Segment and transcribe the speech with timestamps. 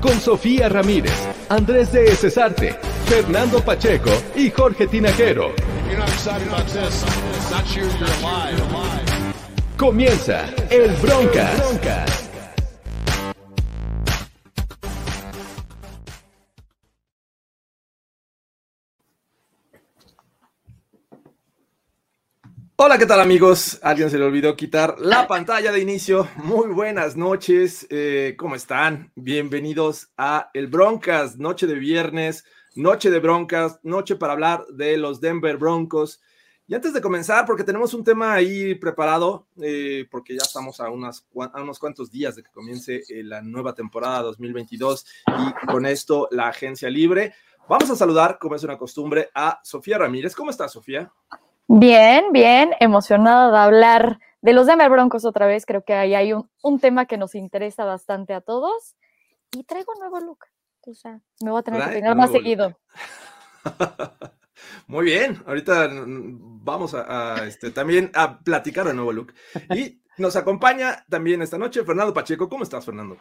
[0.00, 1.12] Con Sofía Ramírez,
[1.48, 5.52] Andrés de Cesarte, Fernando Pacheco y Jorge Tinajero.
[9.76, 12.27] Comienza el Broncas.
[22.80, 23.80] Hola, ¿qué tal amigos?
[23.82, 26.28] Alguien se le olvidó quitar la pantalla de inicio.
[26.36, 29.10] Muy buenas noches, eh, ¿cómo están?
[29.16, 32.44] Bienvenidos a El Broncas, noche de viernes,
[32.76, 36.20] noche de broncas, noche para hablar de los Denver Broncos.
[36.68, 40.88] Y antes de comenzar, porque tenemos un tema ahí preparado, eh, porque ya estamos a,
[40.88, 45.84] unas, a unos cuantos días de que comience eh, la nueva temporada 2022 y con
[45.84, 47.34] esto la agencia libre.
[47.68, 50.36] Vamos a saludar, como es una costumbre, a Sofía Ramírez.
[50.36, 51.12] ¿Cómo estás, Sofía?
[51.68, 55.66] Bien, bien, emocionada de hablar de los Denver Broncos otra vez.
[55.66, 58.96] Creo que ahí hay un, un tema que nos interesa bastante a todos.
[59.52, 60.46] Y traigo un nuevo look.
[60.86, 62.38] O sea, me voy a tener que peinar más look.
[62.38, 62.78] seguido.
[64.86, 69.34] Muy bien, ahorita vamos a, a, este, también a platicar de nuevo look.
[69.74, 72.48] Y nos acompaña también esta noche Fernando Pacheco.
[72.48, 73.18] ¿Cómo estás, Fernando?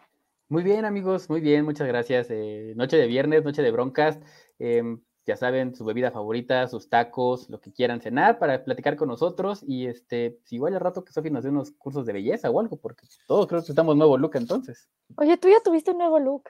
[0.49, 2.27] Muy bien, amigos, muy bien, muchas gracias.
[2.29, 4.17] Eh, noche de viernes, noche de broncas.
[4.59, 9.09] em, ya saben, su bebida favorita, sus tacos, lo que quieran cenar para platicar con
[9.09, 9.61] nosotros.
[9.67, 12.59] Y este, si igual al rato que Sofi nos dé unos cursos de belleza o
[12.59, 14.89] algo, porque todos creo que estamos nuevo look entonces.
[15.17, 16.49] Oye, tú ya tuviste un nuevo look.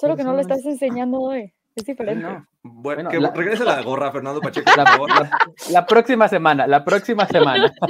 [0.00, 1.52] Solo que no lo no es- estás enseñando hoy.
[1.74, 2.22] Es diferente.
[2.22, 5.08] No, Bueno, Bueno, que la- regrese la gorra, Fernando Pacheco, por la, favor.
[5.10, 5.30] la-
[5.70, 7.72] la próxima semana, la próxima semana.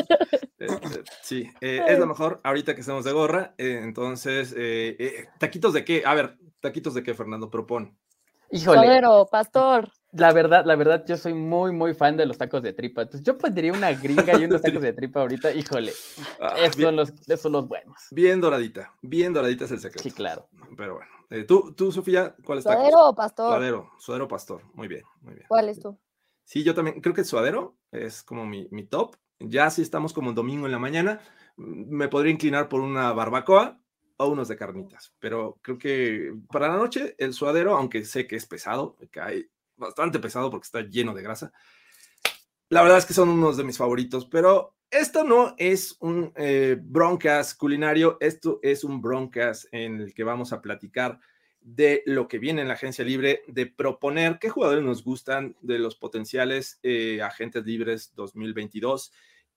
[0.62, 3.52] Este, sí, eh, es lo mejor ahorita que estamos de gorra.
[3.58, 6.04] eh, entonces, eh, eh, ¿taquitos de qué?
[6.06, 7.50] A ver, ¿taquitos de qué, Fernando?
[7.50, 7.96] Propone.
[8.52, 9.90] Híjole, pastor.
[10.12, 13.02] La verdad, la verdad, yo soy muy, muy fan de los tacos de tripa.
[13.02, 15.52] Entonces, yo pondría una gringa y unos tacos de tripa ahorita.
[15.52, 15.92] Híjole,
[16.40, 17.96] Ah, esos bien, son los, esos son los buenos.
[18.10, 20.02] bien doradita, bien doradita es el secreto.
[20.02, 20.48] Sí, claro.
[20.76, 23.48] Pero bueno, eh, tú, tú, Sofía, ¿cuál es Suadero o pastor.
[23.48, 24.62] Suadero, suadero pastor.
[24.74, 25.46] Muy bien, muy bien.
[25.48, 25.98] ¿Cuál es tú?
[26.44, 29.16] Sí, yo también creo que el suadero es como mi, mi top.
[29.38, 31.20] Ya si estamos como un domingo en la mañana,
[31.56, 33.80] mm, me podría inclinar por una barbacoa
[34.18, 35.14] o unos de carnitas.
[35.18, 39.46] Pero creo que para la noche el suadero, aunque sé que es pesado, que hay
[39.76, 41.52] bastante pesado porque está lleno de grasa,
[42.68, 44.26] la verdad es que son unos de mis favoritos.
[44.26, 50.24] Pero esto no es un eh, broncas culinario, esto es un broncas en el que
[50.24, 51.18] vamos a platicar
[51.60, 55.78] de lo que viene en la agencia libre, de proponer qué jugadores nos gustan de
[55.78, 59.12] los potenciales eh, agentes libres 2022,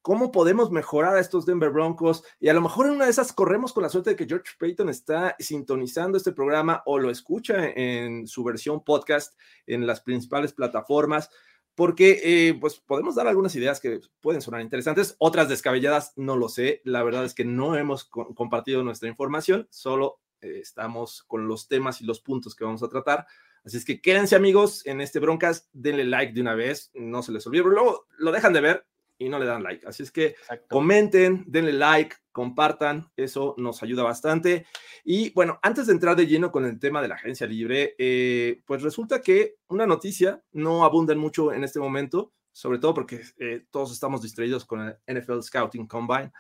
[0.06, 3.34] cómo podemos mejorar a estos Denver Broncos y a lo mejor en una de esas
[3.34, 7.70] corremos con la suerte de que George Payton está sintonizando este programa o lo escucha
[7.72, 9.36] en su versión podcast
[9.66, 11.32] en las principales plataformas.
[11.74, 16.50] Porque eh, pues podemos dar algunas ideas que pueden sonar interesantes, otras descabelladas, no lo
[16.50, 16.82] sé.
[16.84, 21.68] La verdad es que no hemos co- compartido nuestra información, solo eh, estamos con los
[21.68, 23.26] temas y los puntos que vamos a tratar.
[23.64, 27.32] Así es que quédense amigos en este broncas, denle like de una vez, no se
[27.32, 28.86] les olvide, luego lo dejan de ver
[29.18, 29.86] y no le dan like.
[29.88, 30.68] Así es que Exacto.
[30.70, 34.66] comenten, denle like, compartan, eso nos ayuda bastante.
[35.03, 38.62] Y bueno, antes de entrar de lleno con el tema de la agencia libre, eh,
[38.66, 43.66] pues resulta que una noticia no abunda mucho en este momento, sobre todo porque eh,
[43.70, 46.31] todos estamos distraídos con el NFL Scouting Combine.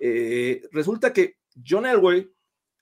[0.00, 1.36] Eh, resulta que
[1.66, 2.30] John Elway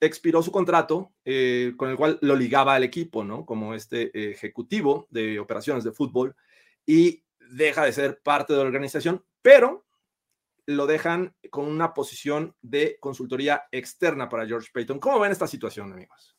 [0.01, 3.47] expiró su contrato eh, con el cual lo ligaba al equipo, ¿no?
[3.47, 6.37] Como este ejecutivo de operaciones de fútbol
[6.85, 9.87] y deja de ser parte de la organización, pero
[10.67, 14.99] lo dejan con una posición de consultoría externa para George Payton.
[14.99, 16.37] ¿Cómo ven esta situación, amigos?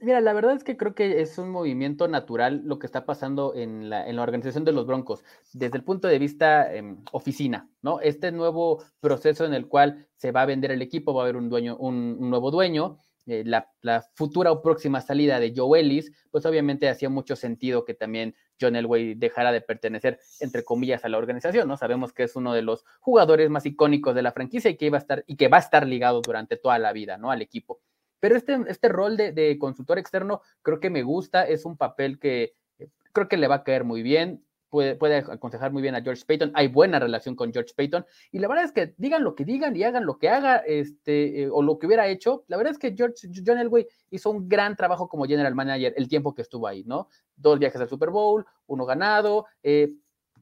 [0.00, 3.54] Mira, la verdad es que creo que es un movimiento natural lo que está pasando
[3.54, 5.24] en la, en la organización de los Broncos,
[5.54, 7.98] desde el punto de vista eh, oficina, ¿no?
[8.00, 11.36] Este nuevo proceso en el cual se va a vender el equipo, va a haber
[11.36, 13.68] un dueño, un nuevo dueño, eh, la,
[14.14, 18.74] futura o próxima salida de Joe Ellis, pues obviamente hacía mucho sentido que también John
[18.74, 21.76] Elway dejara de pertenecer, entre comillas, a la organización, ¿no?
[21.76, 24.98] Sabemos que es uno de los jugadores más icónicos de la franquicia y que iba
[24.98, 27.30] a estar, y que va a estar ligado durante toda la vida, ¿no?
[27.30, 27.80] Al equipo.
[28.18, 32.18] Pero este, este rol de, de, consultor externo creo que me gusta, es un papel
[32.18, 34.44] que eh, creo que le va a caer muy bien.
[34.72, 38.38] Puede, puede aconsejar muy bien a George Payton, hay buena relación con George Payton, y
[38.38, 41.50] la verdad es que digan lo que digan y hagan lo que haga, este, eh,
[41.52, 44.74] o lo que hubiera hecho, la verdad es que George, John Elway hizo un gran
[44.74, 47.08] trabajo como general manager el tiempo que estuvo ahí, ¿no?
[47.36, 49.92] Dos viajes al Super Bowl, uno ganado, eh,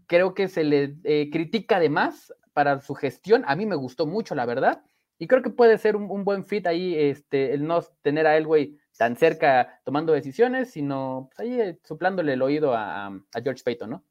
[0.07, 4.37] creo que se le eh, critica además para su gestión, a mí me gustó mucho,
[4.37, 4.85] la verdad,
[5.19, 8.79] y creo que puede ser un, buen fit ahí, este, el no tener a Elway
[8.97, 13.13] tan cerca tomando decisiones, sino pues, ahí soplándole el oído a,
[13.43, 14.05] George Payton, ¿no?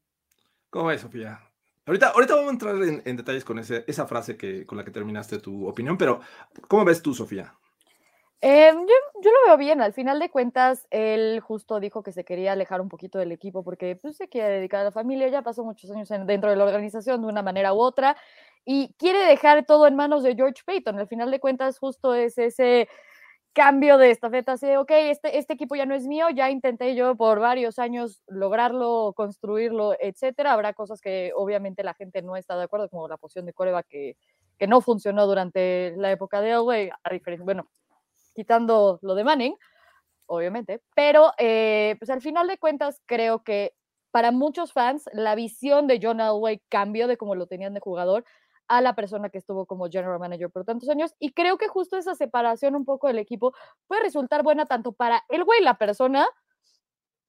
[0.70, 1.40] ¿Cómo ves, Sofía?
[1.84, 5.38] Ahorita, ahorita vamos a entrar en, detalles con esa frase que, con la que terminaste
[5.38, 6.20] tu opinión, pero
[6.68, 7.52] ¿cómo ves tú, Sofía?
[8.42, 12.52] Em, yo, lo veo bien, al final de cuentas, él justo dijo que se quería
[12.52, 15.64] alejar un poquito del equipo porque pues, se quiere dedicar a la familia, ya pasó
[15.64, 18.16] muchos años dentro de la organización de una manera u otra,
[18.64, 20.98] y quiere dejar todo en manos de George Payton.
[20.98, 22.88] Al final de cuentas, justo es ese
[23.52, 26.94] cambio de estafeta, así de, ok, este, este equipo ya no es mío, ya intenté
[26.94, 30.52] yo por varios años lograrlo, construirlo, etcétera.
[30.52, 33.82] Habrá cosas que obviamente la gente no está de acuerdo, como la posición de Coreba
[33.82, 34.16] que,
[34.58, 37.68] que no funcionó durante la época de Elway, a diferencia, bueno,
[38.34, 39.56] quitando lo de Manning,
[40.26, 43.74] obviamente, pero eh, pues al final de cuentas creo que
[44.12, 48.24] para muchos fans la visión de John Elway cambió de como lo tenían de jugador
[48.70, 51.12] a la persona que estuvo como general manager por tantos años.
[51.18, 53.52] Y creo que justo esa separación un poco del equipo
[53.88, 56.24] puede resultar buena tanto para el güey, la persona,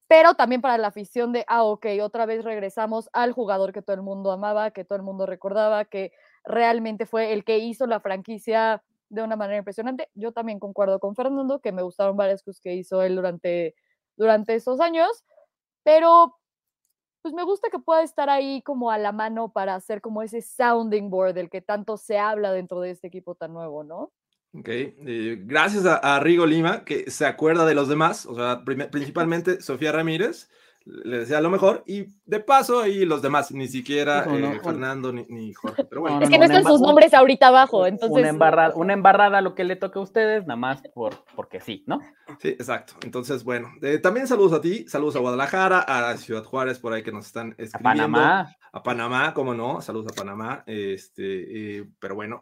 [0.08, 3.96] pero también para la afición de, ah, ok, otra vez regresamos al jugador que todo
[3.96, 6.12] el mundo amaba, que todo el mundo recordaba, que
[6.44, 10.10] realmente fue el que hizo la franquicia de una manera impresionante.
[10.14, 13.74] Yo también concuerdo con Fernando, que me gustaron varias cosas que hizo él durante,
[14.16, 15.24] durante esos años,
[15.82, 16.38] pero
[17.22, 20.42] pues me gusta que pueda estar ahí como a la mano para hacer como ese
[20.42, 24.12] sounding board del que tanto se habla dentro de este equipo tan nuevo, ¿no?
[24.54, 29.62] Ok, eh, gracias a, Rigo Lima, que se acuerda de los demás, o sea, principalmente
[29.62, 30.50] Sofía Ramírez,
[31.04, 35.54] le decía lo mejor y de paso ahí los demás, ni siquiera eh, Fernando ni,
[35.54, 35.86] Jorge.
[35.86, 36.22] Pero bueno.
[36.22, 38.20] es que no están sus nombres ahorita abajo, entonces.
[38.20, 41.84] Una embarrada, una embarrada lo que le toca a ustedes, nada más por, porque sí,
[41.88, 42.00] ¿no?
[42.40, 42.94] Sí, exacto.
[43.04, 47.04] Entonces, bueno, eh, también saludos a ti, saludos a Guadalajara, a Ciudad Juárez por ahí
[47.04, 48.04] que nos están escribiendo.
[48.04, 48.56] A Panamá.
[48.74, 50.64] A Panamá, cómo no, saludos a Panamá.
[50.66, 52.42] Este, eh, pero bueno.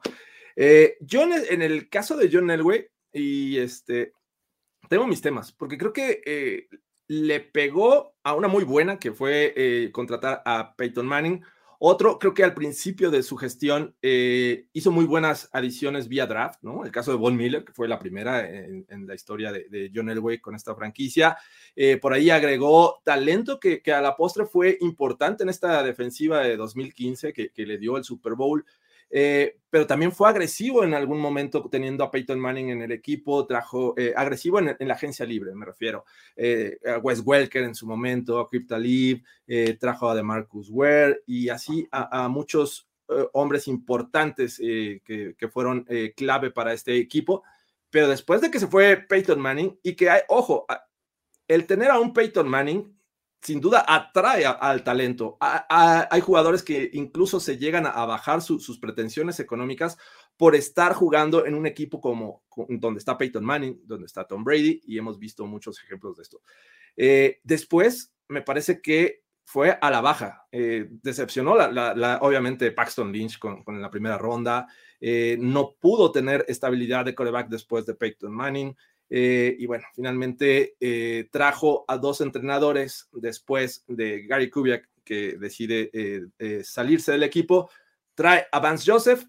[1.01, 4.13] yo en el, caso de John Elway, y este,
[4.87, 6.67] tengo mis temas, porque creo que
[7.09, 11.43] le pegó a una muy buena que fue eh, contratar a Peyton Manning.
[11.79, 16.59] Otro, creo que al principio de su gestión eh, hizo muy buenas adiciones vía draft,
[16.61, 16.85] ¿no?
[16.85, 20.39] El caso de Von Miller, que fue la primera en, la historia de, John Elway
[20.39, 21.37] con esta franquicia.
[21.75, 26.57] Eh, por ahí agregó talento que, a la postre fue importante en esta defensiva de
[26.57, 28.63] 2015 que, que le dio el Super Bowl.
[29.09, 33.45] Eh, pero también fue agresivo en algún momento teniendo a Peyton Manning en el equipo,
[33.45, 37.87] trajo eh, agresivo en, la agencia libre, me refiero, eh, a Wes Welker en su
[37.87, 38.77] momento, a Crypta
[39.79, 42.87] trajo a DeMarcus Ware y así a, muchos
[43.33, 47.43] hombres importantes que, que, fueron clave para este equipo.
[47.89, 50.67] Pero después de que se fue Peyton Manning y que hay, ojo,
[51.47, 52.98] el tener a un Peyton Manning
[53.41, 55.37] sin duda atrae al talento.
[55.39, 59.97] hay jugadores que incluso se llegan a, bajar sus pretensiones económicas
[60.39, 64.81] por estar jugando en un equipo como donde está Peyton Manning, donde está Tom Brady,
[64.85, 66.41] y hemos visto muchos ejemplos de esto.
[66.95, 70.45] Eh, después, me parece que fue a la baja.
[70.51, 71.53] Eh, decepcionó,
[72.21, 74.67] obviamente, Paxton Lynch con, la primera ronda.
[75.01, 78.75] Eh, no pudo tener estabilidad de coreback después de Peyton Manning.
[79.09, 85.89] Eh, y bueno, finalmente eh, trajo a dos entrenadores después de Gary Kubiak, que decide
[85.93, 87.69] eh, salirse del equipo.
[88.13, 89.25] Trae a Vance Joseph,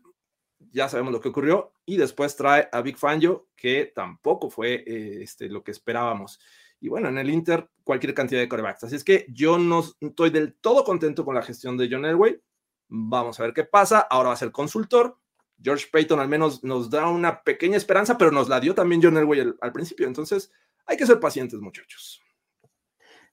[0.70, 5.48] ya sabemos lo que ocurrió, y después trae a Big Fangio, que tampoco fue este,
[5.48, 6.38] lo que esperábamos.
[6.80, 8.84] Y bueno, en el Inter, cualquier cantidad de corebacks.
[8.84, 12.40] Así es que yo no estoy del todo contento con la gestión de John Elway.
[12.88, 14.00] Vamos a ver qué pasa.
[14.00, 15.18] Ahora va a ser consultor
[15.62, 19.16] George Payton al menos nos da una pequeña esperanza, pero nos la dio también John
[19.16, 20.06] Elway al, principio.
[20.06, 20.52] Entonces,
[20.86, 22.22] hay que ser pacientes, muchachos.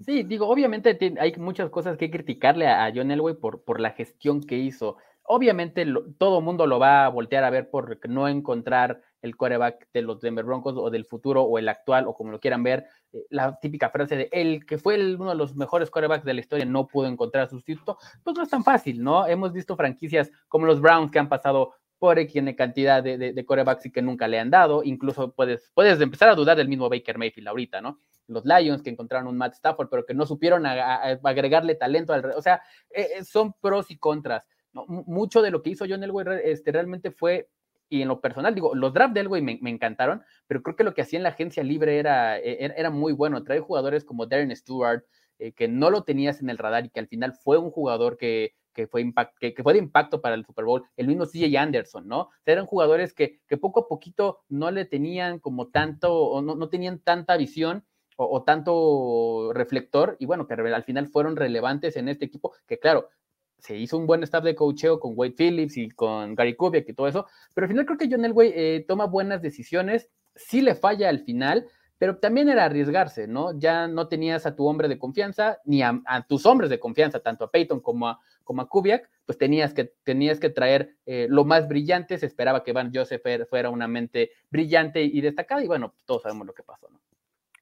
[0.06, 4.42] Sí, digo, obviamente hay muchas cosas que criticarle a, John Elway por, por la gestión
[4.42, 4.98] que hizo.
[5.24, 5.86] Obviamente
[6.18, 10.02] todo el mundo lo va a voltear a ver por no encontrar el quarterback de
[10.02, 12.86] los Denver Broncos o del futuro o el actual o como lo quieran ver.
[13.12, 16.40] Eh, la típica frase de el que fue uno de los mejores quarterbacks de la
[16.40, 19.28] historia no pudo encontrar sustituto, pues no es tan fácil, ¿no?
[19.28, 23.86] Hemos visto franquicias como los Browns que han pasado por tiene cantidad de, de, corebacks
[23.88, 24.84] y que nunca le han dado.
[24.84, 28.00] Incluso puedes, puedes empezar a dudar del mismo Baker Mayfield ahorita, ¿no?
[28.28, 32.26] Los Lions que encontraron un Matt Stafford, pero que no supieron agregarle talento al.
[32.36, 34.44] O sea, eh, son pros y contras.
[34.74, 37.50] Mucho de lo que hizo John Elway este, realmente fue
[37.90, 40.94] y en lo personal, digo, los drafts de Elway me, encantaron, pero creo que lo
[40.94, 43.44] que hacía en la agencia libre era, e, era, era muy bueno.
[43.44, 45.04] Trae jugadores como Darren Stewart,
[45.40, 48.18] eh, que no lo tenías en el radar y que al final fue un jugador
[48.18, 52.08] que, que fue, que, fue de impacto para el Super Bowl, el mismo CJ Anderson,
[52.08, 52.30] ¿no?
[52.46, 56.70] eran jugadores que, que, poco a poquito no le tenían como tanto, o no, no
[56.70, 57.84] tenían tanta visión
[58.18, 62.78] o, o, tanto reflector, y bueno, que al final fueron relevantes en este equipo, que
[62.78, 63.10] claro,
[63.58, 66.94] se hizo un buen staff de coacheo con Wade Phillips y con Gary Kubiak y
[66.94, 70.76] todo eso, pero al final creo que John Elway eh, toma buenas decisiones, sí le
[70.76, 71.68] falla al final,
[71.98, 73.58] pero también era arriesgarse, ¿no?
[73.58, 77.46] Ya no tenías a tu hombre de confianza, ni a, tus hombres de confianza, tanto
[77.46, 81.46] a Peyton como a, como a Kubiak, pues tenías que, tenías que traer eh, lo
[81.46, 85.96] más brillante, se esperaba que Van Joseph fuera una mente brillante y destacada, y bueno,
[86.06, 87.02] todos sabemos lo que pasó, ¿no?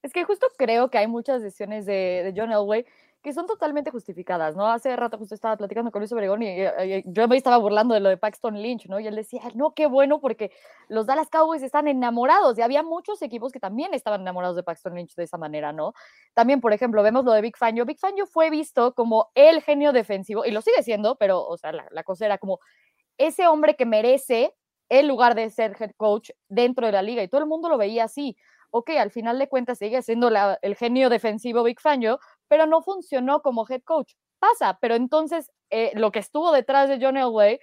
[0.04, 2.86] Es que justo creo que hay muchas decisiones de, de John Elway
[3.26, 4.68] que son totalmente justificadas, ¿no?
[4.68, 6.58] Hace rato justo estaba platicando con Luis Obregón y,
[7.06, 9.00] yo me estaba burlando de lo de Paxton Lynch, ¿no?
[9.00, 10.52] Y él decía, no, qué bueno porque
[10.90, 14.94] los Dallas Cowboys están enamorados y había muchos equipos que también estaban enamorados de Paxton
[14.94, 15.96] Lynch de esa manera, ¿no?
[16.36, 17.84] También, por ejemplo, vemos lo de Big Fangio.
[17.84, 21.72] Big Fangio fue visto como el genio defensivo y lo sigue siendo, pero, o sea,
[21.72, 22.60] la, la cosa era como
[23.18, 24.54] ese hombre que merece
[24.88, 27.80] el lugar de ser head coach dentro de la liga y todo el mundo lo
[27.80, 28.38] veía así
[28.78, 30.30] ok, al final de cuentas sigue siendo
[30.62, 34.14] el genio defensivo Big Fangio, pero no funcionó como head coach.
[34.40, 37.60] Pasa, pero entonces eh, lo que estuvo detrás de John Elway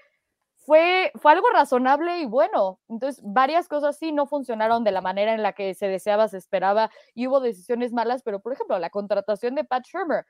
[0.64, 2.80] fue, fue algo razonable y bueno.
[2.88, 6.38] Entonces, varias cosas sí no funcionaron de la manera en la que se deseaba, se
[6.38, 10.24] esperaba y hubo decisiones malas, pero por ejemplo, la contratación de Pat Shermer.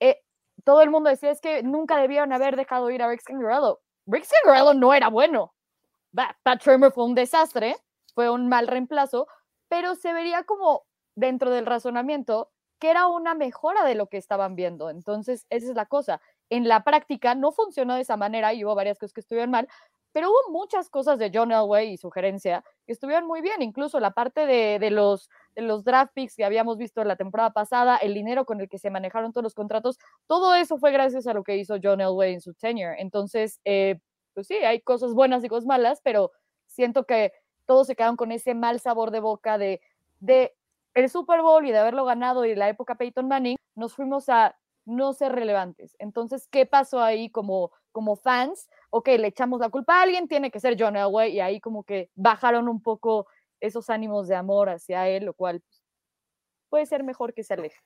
[0.00, 0.20] Eh,
[0.64, 3.80] todo el mundo decía es que nunca debieron haber dejado ir a Rick Scangarello.
[4.06, 5.54] Rick Scangarello no era bueno.
[6.42, 7.76] Pat Shermer fue un desastre,
[8.14, 9.28] fue un mal reemplazo,
[9.68, 14.54] pero se vería como dentro del razonamiento que era una mejora de lo que estaban
[14.54, 14.90] viendo.
[14.90, 16.20] Entonces, esa es la cosa.
[16.50, 19.68] En la práctica no funcionó de esa manera y hubo varias cosas que estuvieron mal,
[20.12, 24.00] pero hubo muchas cosas de John Elway y su gerencia que estuvieron muy bien, incluso
[24.00, 28.14] la parte de, los, de los draft picks que habíamos visto la temporada pasada, el
[28.14, 31.44] dinero con el que se manejaron todos los contratos, todo eso fue gracias a lo
[31.44, 33.00] que hizo John Elway en su tenure.
[33.00, 34.00] Entonces, eh,
[34.34, 36.32] pues sí, hay cosas buenas y cosas malas, pero
[36.66, 37.32] siento que
[37.66, 39.80] todos se quedaron con ese mal sabor de boca de,
[40.20, 40.54] de
[40.94, 44.56] el Super Bowl y de haberlo ganado y la época Peyton Manning, nos fuimos a
[44.84, 45.94] no ser relevantes.
[45.98, 48.68] Entonces, ¿qué pasó ahí como, como fans?
[48.90, 51.84] Ok, le echamos la culpa a alguien, tiene que ser John Elway, y ahí como
[51.84, 53.26] que bajaron un poco
[53.60, 55.82] esos ánimos de amor hacia él, lo cual pues,
[56.70, 57.78] puede ser mejor que se aleje.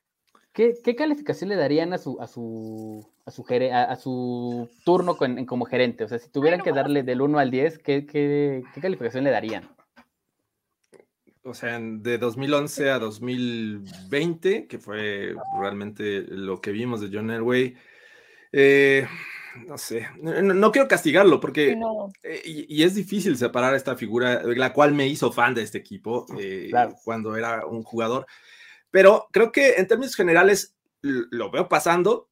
[0.52, 5.16] ¿Qué, calificación le darían a su, a su, a su, a, su turno
[5.47, 6.04] como gerente?
[6.04, 9.30] O sea, si tuvieran que darle del 1 al 10, ¿qué, qué, qué calificación le
[9.30, 9.75] darían?
[11.44, 17.76] O sea, de 2011 a 2020, que fue realmente lo que vimos de John Elway,
[18.52, 19.06] eh,
[19.66, 21.76] no sé, no, quiero castigarlo porque,
[22.22, 26.26] eh, y, es difícil separar esta figura, la cual me hizo fan de este equipo
[26.38, 26.70] eh,
[27.04, 28.26] cuando era un jugador,
[28.90, 32.28] pero creo que en términos generales lo veo pasando,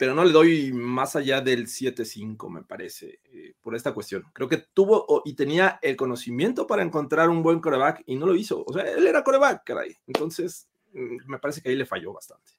[0.00, 4.24] pero no le doy más allá del 7-5, me parece, eh, por esta cuestión.
[4.32, 8.34] Creo que tuvo y tenía el conocimiento para encontrar un buen coreback y no lo
[8.34, 8.64] hizo.
[8.66, 9.94] O sea, él era coreback, caray.
[10.06, 12.50] Entonces, mm, me parece que ahí le falló bastante.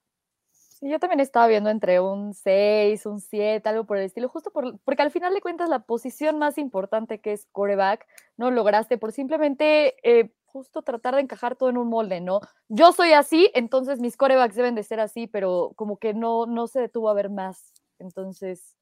[0.52, 4.52] Sí, yo también estaba viendo entre un 6, un 7, algo por el estilo, justo
[4.52, 8.06] por, porque al final de cuentas la posición más importante que es coreback
[8.38, 12.42] no lograste por simplemente eh, justo tratar de encajar todo en un molde, ¿no?
[12.70, 16.68] Yo soy así, entonces mis corebacks deben de ser así, pero como que no, no
[16.68, 17.74] se detuvo a ver más.
[18.00, 18.78] Entonces.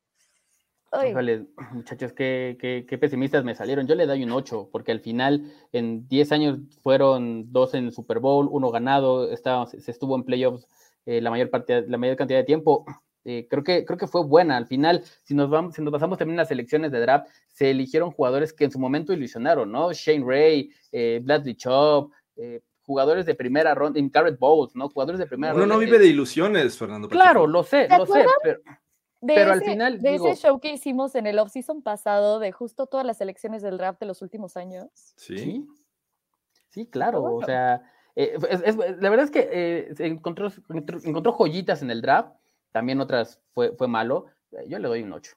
[1.71, 2.57] muchachos, qué,
[2.87, 3.87] qué, pesimistas me salieron.
[3.87, 8.19] Yo le doy un 8, porque al final en 10 años fueron dos en Super
[8.19, 10.67] Bowl, uno ganado, estaba, se estuvo en playoffs
[11.05, 12.85] eh, la, mayor parte, la mayor cantidad de tiempo.
[13.29, 14.57] Eh, creo, que, creo que fue buena.
[14.57, 17.69] Al final, si nos, vamos, si nos pasamos también en las elecciones de draft, se
[17.69, 19.93] eligieron jugadores que en su momento ilusionaron, ¿no?
[19.93, 24.89] Shane Ray, eh, Bradley Chubb, eh, jugadores de primera ronda, Garrett Bowles, ¿no?
[24.89, 25.63] Jugadores de primera ronda.
[25.63, 27.07] Uno no vive de ilusiones, Fernando.
[27.07, 28.61] Claro, lo sé, lo sé, pero,
[29.21, 30.01] pero al final.
[30.01, 33.77] De ese show que hicimos en el offseason pasado, de justo todas las elecciones del
[33.77, 34.87] draft de los últimos años.
[35.17, 35.67] Sí.
[36.69, 37.83] Sí, claro, o sea.
[38.15, 40.51] la verdad es que encontró,
[41.03, 42.31] encontró joyitas en el draft
[42.71, 44.27] también otras fue, fue malo.
[44.51, 45.33] Eh, yo le doy un 8.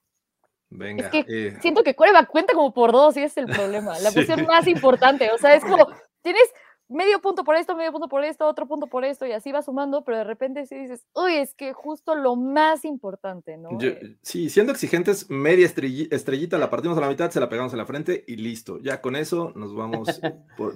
[0.71, 1.05] Venga.
[1.05, 1.59] Es que eh.
[1.61, 3.99] siento que Cueva cuenta como por dos y ese es el problema.
[4.01, 5.31] La posición más importante.
[5.33, 5.87] O sea, es como,
[6.23, 6.45] tienes
[6.93, 9.63] medio punto por esto, medio punto por esto, otro punto por esto, y así va
[9.63, 13.71] sumando, pero de repente sí dices, uy, es que justo lo más importante, ¿no?
[13.81, 17.79] Eh, sí, siendo exigentes, media estrellita, la partimos a la mitad, se la pegamos en
[17.79, 18.79] la frente y listo.
[18.81, 20.21] Ya con eso nos vamos,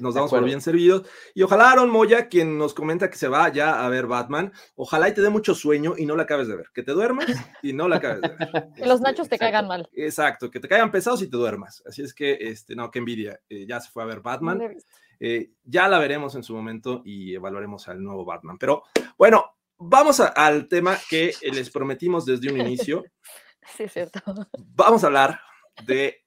[0.00, 1.06] nos damos por bien servidos.
[1.35, 5.08] Y ojalá Aaron Moya, quien nos comenta que se va ya a ver Batman, ojalá
[5.08, 6.66] y te dé mucho sueño y no la acabes de ver.
[6.75, 7.26] Que te duermas
[7.62, 8.68] y no la acabes de ver.
[8.76, 9.88] que los nachos te caigan mal.
[9.92, 11.82] Exacto, que te caigan pesados y te duermas.
[11.87, 13.40] Así es que, este, no, qué envidia.
[13.49, 14.61] Eh, ya se fue a ver Batman.
[15.20, 18.58] Eh, ya la veremos en su momento y evaluaremos al nuevo Batman.
[18.58, 18.85] Pero
[19.18, 23.04] bueno, vamos al tema que les prometimos desde un inicio.
[23.76, 24.20] Sí, es cierto.
[24.76, 25.40] Vamos a hablar
[25.85, 26.23] de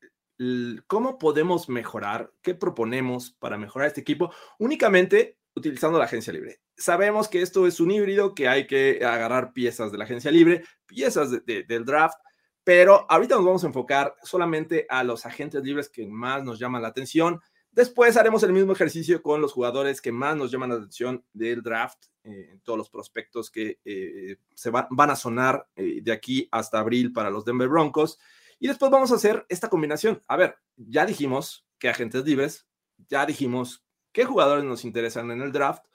[0.88, 6.62] cómo podemos mejorar, qué proponemos para mejorar este equipo únicamente utilizando la agencia libre.
[6.77, 10.63] Sabemos que esto es un híbrido, que hay que agarrar piezas de la agencia libre,
[10.86, 12.17] piezas del draft,
[12.63, 16.81] pero ahorita nos vamos a enfocar solamente a los agentes libres que más nos llaman
[16.81, 17.41] la atención.
[17.71, 21.61] Después haremos el mismo ejercicio con los jugadores que más nos llaman la atención del
[21.61, 26.79] draft, eh, todos los prospectos que eh, se van a sonar eh, de aquí hasta
[26.79, 28.19] abril para los Denver Broncos.
[28.59, 30.21] Y después vamos a hacer esta combinación.
[30.27, 32.67] A ver, ya dijimos que agentes libres,
[33.07, 35.85] ya dijimos qué jugadores nos interesan en el draft,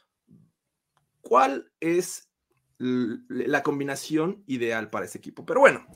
[1.21, 2.31] cuál es
[2.79, 5.45] la combinación ideal para este equipo.
[5.45, 5.87] Pero bueno,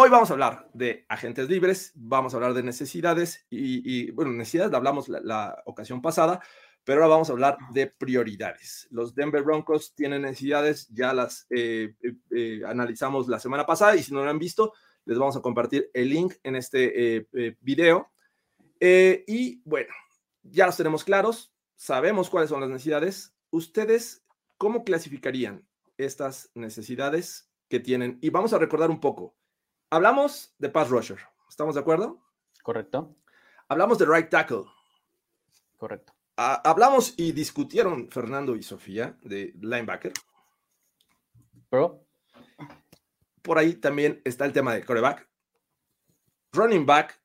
[0.00, 4.72] hoy vamos a hablar de agentes libres, vamos a hablar de necesidades y, bueno, necesidades
[4.72, 6.40] hablamos la, ocasión pasada,
[6.84, 8.86] pero ahora vamos a hablar de prioridades.
[8.92, 14.04] Los Denver Broncos tienen necesidades, ya las eh, eh, eh, analizamos la semana pasada y
[14.04, 14.72] si no lo han visto,
[15.04, 18.12] les vamos a compartir el link en este eh, eh, video.
[18.78, 19.92] Eh, y bueno,
[20.44, 23.34] ya los tenemos claros, sabemos cuáles son las necesidades.
[23.50, 24.22] ¿Ustedes
[24.58, 28.20] cómo clasificarían estas necesidades que tienen?
[28.20, 29.37] Y vamos a recordar un poco.
[29.90, 31.18] Hablamos de pass rusher,
[31.48, 32.20] ¿estamos de acuerdo?
[32.62, 33.16] Correcto.
[33.68, 34.64] Hablamos de right tackle.
[35.76, 36.12] Correcto.
[36.36, 40.12] hablamos y discutieron Fernando y Sofía de linebacker.
[41.68, 42.08] Pro
[43.48, 45.26] por ahí también está el tema de coreback,
[46.52, 47.18] running back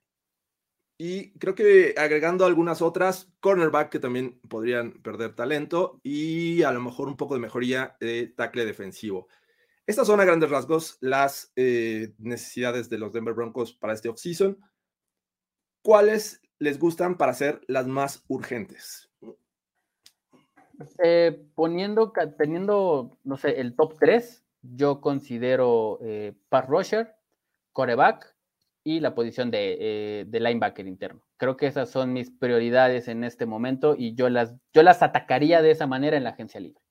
[0.98, 6.80] y creo que agregando algunas otras, cornerback que también podrían perder talento y a lo
[6.80, 9.28] mejor un poco de mejoría de tackle defensivo.
[9.86, 14.58] Estas son a grandes rasgos las eh, necesidades de los Denver Broncos para este offseason.
[15.82, 19.12] ¿Cuáles les gustan para ser las más urgentes?
[21.04, 27.16] Eh, poniendo, teniendo, no sé, el top 3, yo considero eh, pass rusher,
[27.74, 28.36] coreback
[28.84, 31.22] y la posición eh, de, linebacker interno.
[31.38, 35.62] Creo que esas son mis prioridades en este momento y yo las, yo las atacaría
[35.62, 36.82] de esa manera en la agencia libre.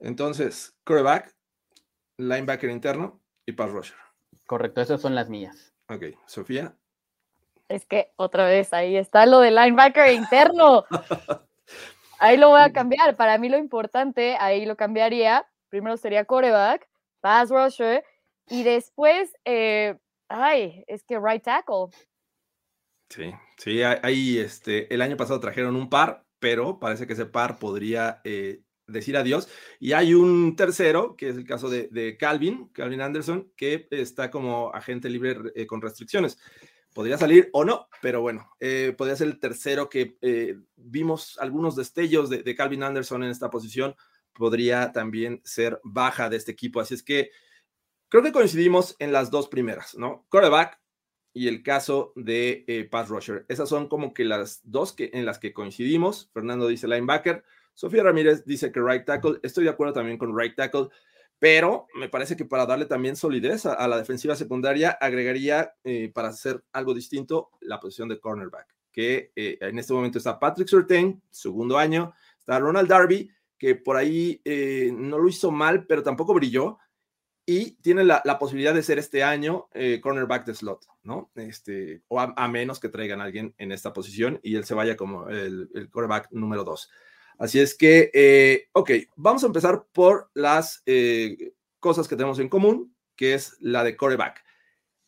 [0.00, 1.34] Entonces, coreback,
[2.16, 3.96] linebacker interno y pass rusher.
[4.46, 5.74] Correcto, esas son las mías.
[5.88, 6.74] Ok, Sofía.
[7.68, 10.84] Es que otra vez ahí está lo de linebacker interno.
[12.22, 13.16] Ahí lo voy a cambiar.
[13.16, 15.46] Para mí lo importante, ahí lo cambiaría.
[15.70, 16.86] Primero sería coreback,
[17.20, 18.04] pass rusher,
[18.46, 19.96] y después, eh,
[20.28, 21.86] ay, es que right tackle.
[23.08, 27.58] Sí, sí, ahí este, el año pasado trajeron un par, pero parece que ese par
[27.58, 29.48] podría eh, decir adiós.
[29.78, 34.72] Y hay un tercero, que es el caso de, Calvin, Calvin Anderson, que está como
[34.74, 36.38] agente libre eh, con restricciones
[36.92, 41.76] podría salir o no, pero bueno, eh, podría ser el tercero que eh, vimos algunos
[41.76, 43.94] destellos de, Calvin Anderson en esta posición,
[44.32, 46.80] podría también ser baja de este equipo.
[46.80, 47.30] Así es que
[48.08, 50.26] creo que coincidimos en las dos primeras, ¿no?
[50.30, 50.80] Quarterback
[51.32, 53.46] y el caso de Pass Rusher.
[53.48, 56.28] Esas son como que las dos que, en las que coincidimos.
[56.32, 57.44] Fernando dice linebacker.
[57.80, 59.40] Sofía Ramírez dice que right tackle.
[59.42, 60.90] Estoy de acuerdo también con right tackle
[61.38, 66.28] pero me parece que para darle también solidez a, la defensiva secundaria, agregaría eh, para
[66.28, 71.22] hacer algo distinto la posición de cornerback, que eh, en este momento está Patrick Surtain,
[71.30, 76.34] segundo año, está Ronald Darby, que por ahí eh, no lo hizo mal, pero tampoco
[76.34, 76.76] brilló,
[77.46, 79.68] y tiene la, posibilidad de ser este año
[80.02, 81.32] cornerback de slot, ¿no?
[81.34, 84.94] Este, o a, menos que traigan a alguien en esta posición y él se vaya
[84.94, 86.90] como el, el cornerback número dos.
[87.40, 92.50] Así es que, eh, ok, vamos a empezar por las eh, cosas que tenemos en
[92.50, 94.44] común, que es la de coreback.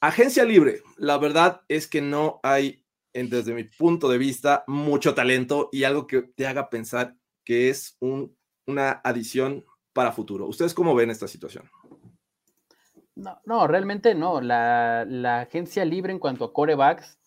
[0.00, 5.68] Agencia libre, la verdad es que no hay, desde mi punto de vista, mucho talento
[5.72, 10.46] y algo que te haga pensar que es una adición para futuro.
[10.46, 11.70] ¿Ustedes cómo ven esta situación?
[13.14, 14.40] No, no realmente no.
[14.40, 17.18] La, agencia libre en cuanto a corebacks,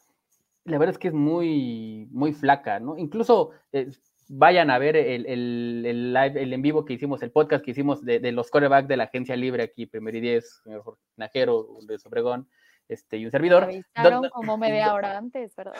[0.63, 2.97] la verdad es que es muy, muy flaca, ¿no?
[2.97, 3.91] Incluso eh,
[4.27, 8.03] vayan a ver el, el, live, el en vivo que hicimos, el podcast que hicimos
[8.03, 11.99] de, los corebacks de la agencia libre aquí, Primer y Diez, señor Jorge Najero, de
[11.99, 12.47] Sobregón,
[12.87, 13.69] este, y un servidor.
[14.01, 15.75] Donde, como media hora antes, ¿verdad?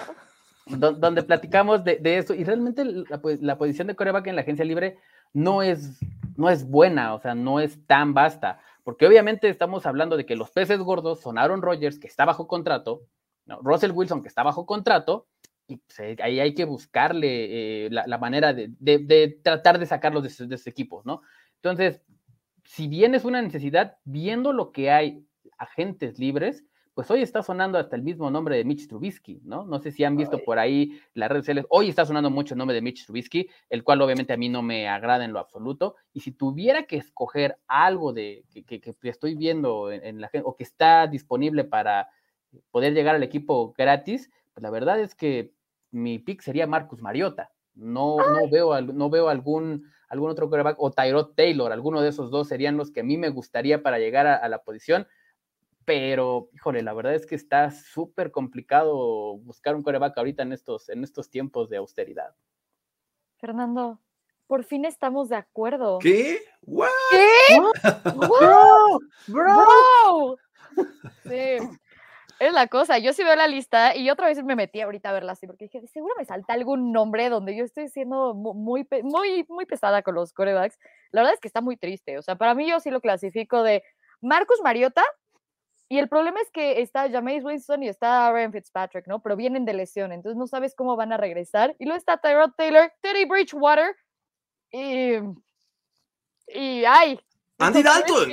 [0.67, 4.65] Donde platicamos de, de eso, y realmente la, la, posición de coreback en la agencia
[4.65, 4.97] libre
[5.31, 5.99] no es,
[6.37, 10.35] no es buena, o sea, no es tan vasta, porque obviamente estamos hablando de que
[10.35, 13.03] los peces gordos son Aaron Rodgers, que está bajo contrato,
[13.45, 13.59] ¿no?
[13.61, 15.27] Russell Wilson, que está bajo contrato,
[15.67, 20.69] y pues, ahí hay que buscarle eh, la, manera de, tratar de sacarlos de, ese
[20.69, 21.21] equipo, ¿no?
[21.55, 22.01] Entonces,
[22.63, 25.25] si bien es una necesidad, viendo lo que hay
[25.57, 29.65] agentes libres, pues hoy está sonando hasta el mismo nombre de Mitch Trubisky, ¿no?
[29.65, 31.65] No sé si han visto por ahí las redes sociales.
[31.69, 34.61] Hoy está sonando mucho el nombre de Mitch Trubisky, el cual obviamente a mí no
[34.61, 35.95] me agrada en lo absoluto.
[36.13, 40.55] Y si tuviera que escoger algo de que, que, estoy viendo en, la gente o
[40.55, 42.07] que está disponible para
[42.71, 45.53] poder llegar al equipo gratis, la verdad es que
[45.91, 47.51] mi pick sería Marcus Mariota.
[47.73, 52.31] No, no veo, no veo algún, algún otro quarterback o Tyrod Taylor, alguno de esos
[52.31, 55.07] dos serían los que a mí me gustaría para llegar a la posición
[55.85, 60.89] pero, híjole, la verdad es que está súper complicado buscar un coreback ahorita en estos,
[60.89, 62.35] en estos tiempos de austeridad.
[63.37, 63.99] Fernando,
[64.47, 65.99] por fin estamos de acuerdo.
[65.99, 66.39] ¿Qué?
[67.11, 67.57] ¿Qué?
[68.15, 68.99] ¡Bro!
[69.27, 70.37] ¡Bro!
[71.23, 71.57] Sí,
[72.39, 72.97] es la cosa.
[72.97, 75.65] Yo sí veo la lista y otra vez me metí ahorita a verla así porque
[75.65, 80.15] dije, seguro me salta algún nombre donde yo estoy siendo muy, muy, muy pesada con
[80.15, 80.77] los corebacks.
[81.11, 82.17] La verdad es que está muy triste.
[82.17, 83.83] O sea, para mí yo sí lo clasifico de
[84.21, 85.03] Marcus Mariota,
[85.87, 89.21] y el problema es que está Jameis Winston y está Ryan Fitzpatrick, ¿no?
[89.21, 91.75] Pero vienen de lesión, entonces no sabes cómo van a regresar.
[91.77, 93.95] Y luego está Tyrod Taylor, Teddy Bridgewater
[94.71, 95.17] y.
[96.47, 96.85] Y.
[96.85, 97.19] ¡Ay!
[97.57, 98.29] ¡Andy Dalton!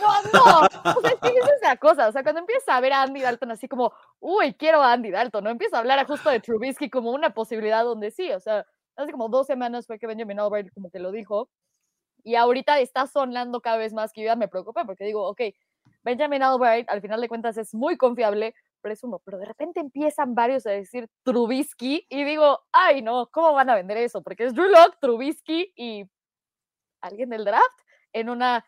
[0.00, 0.66] No, no.
[0.96, 2.08] O sea, es que esa es la cosa.
[2.08, 5.10] O sea, cuando empiezas a ver a Andy Dalton así como, uy, quiero a Andy
[5.10, 5.50] Dalton, ¿no?
[5.50, 8.30] Empieza a hablar justo de Trubisky como una posibilidad donde sí.
[8.32, 8.64] O sea,
[8.96, 11.50] hace como dos semanas fue que Benjamin Albright como que lo dijo.
[12.24, 15.40] Y ahorita está sonando cada vez más que yo ya me preocupa porque digo, ok,
[16.02, 19.20] Benjamin Albright, al final de cuentas, es muy confiable, pero es uno.
[19.24, 23.74] Pero de repente empiezan varios a decir Trubisky y digo, ay, no, ¿cómo van a
[23.74, 24.22] vender eso?
[24.22, 26.04] Porque es Drew Locke, Trubisky y
[27.00, 27.81] alguien del draft
[28.12, 28.64] en una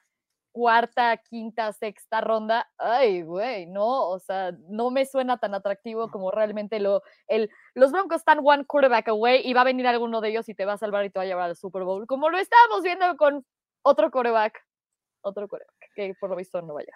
[0.55, 2.71] cuarta, quinta, sexta ronda.
[2.79, 7.03] Ay, güey, no, o sea, no me suena tan atractivo como realmente lo.
[7.27, 10.55] El, los Broncos están one quarterback away y va a venir alguno de ellos y
[10.55, 12.83] te va a salvar y te va a llevar al Super Bowl, como lo estábamos
[12.83, 13.45] viendo con
[13.83, 14.65] otro quarterback,
[15.23, 16.95] otro quarterback, que por lo visto no vaya.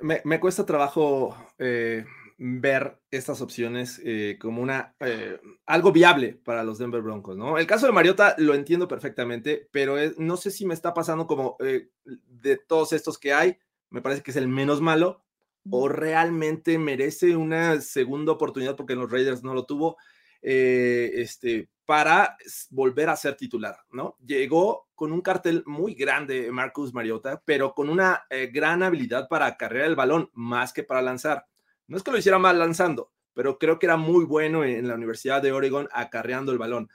[0.00, 2.04] Me, cuesta trabajo eh,
[2.42, 7.58] ver estas opciones eh, como una eh, algo viable para los Denver Broncos, ¿no?
[7.58, 11.56] El caso de Mariota lo entiendo perfectamente, pero no sé si me está pasando como
[11.58, 13.58] de todos estos que hay,
[13.90, 15.22] me parece que es el menos malo
[15.68, 19.98] o realmente merece una segunda oportunidad porque los Raiders no lo tuvo.
[20.40, 22.36] este, para
[22.70, 24.16] volver a ser titular, ¿no?
[24.24, 29.46] Llegó con un cartel muy grande Marcus Mariota, pero con una eh, gran habilidad para
[29.46, 31.46] acarrear el balón, más que para lanzar.
[31.90, 34.94] No es que lo hiciera mal lanzando, pero creo que era muy bueno en, la
[34.94, 36.88] Universidad de Oregon acarreando el balón.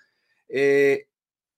[0.47, 1.09] Eh,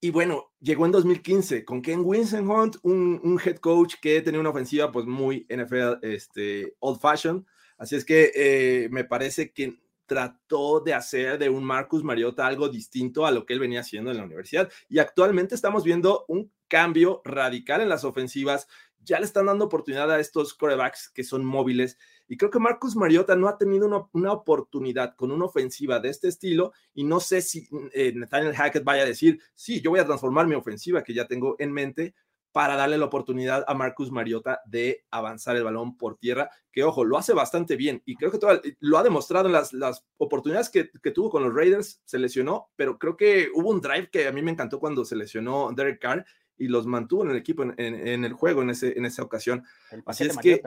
[0.01, 4.49] y bueno, llegó en 2015 con Ken Winsenhunt, un, un head coach que tenía una
[4.49, 7.45] ofensiva pues muy NFL, este, old fashion.
[7.77, 12.69] Así es que eh, me parece que trató de hacer de un Marcus Mariota algo
[12.69, 14.71] distinto a lo que él venía haciendo en la universidad.
[14.89, 18.67] Y actualmente estamos viendo un cambio radical en las ofensivas.
[19.03, 21.99] Ya le están dando oportunidad a estos corebacks que son móviles.
[22.27, 26.27] Y creo que Marcus Mariota no ha tenido una, oportunidad con una ofensiva de este
[26.27, 26.73] estilo.
[26.93, 30.47] Y no sé si eh, Nathaniel Hackett vaya a decir, sí, yo voy a transformar
[30.47, 32.13] mi ofensiva que ya tengo en mente
[32.57, 37.05] para darle la oportunidad a Marcus Mariota de avanzar el balón por tierra, que ojo,
[37.05, 38.39] lo hace bastante bien y creo que
[38.79, 42.97] lo ha demostrado en las, las oportunidades que, tuvo con los Raiders, se lesionó, pero
[42.97, 46.25] creo que hubo un drive que a mí me encantó cuando se lesionó Derek Carr
[46.57, 49.63] y los mantuvo en el equipo en, el juego en, ese, en esa ocasión.
[50.07, 50.63] Así es que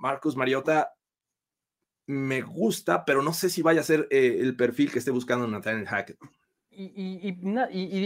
[0.00, 0.94] Marcus Mariota
[2.06, 5.46] me gusta, pero no sé si vaya a ser eh, el perfil que esté buscando
[5.46, 6.18] Nathaniel Hackett.
[6.74, 7.28] Y,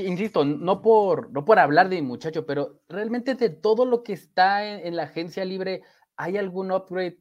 [0.08, 4.12] insisto, no por, no por hablar de mi muchacho, pero realmente de todo lo que
[4.12, 5.82] está en, la agencia libre,
[6.16, 7.20] ¿hay algún upgrade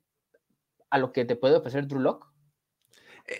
[0.89, 2.27] a lo que te puede ofrecer Drew Lock?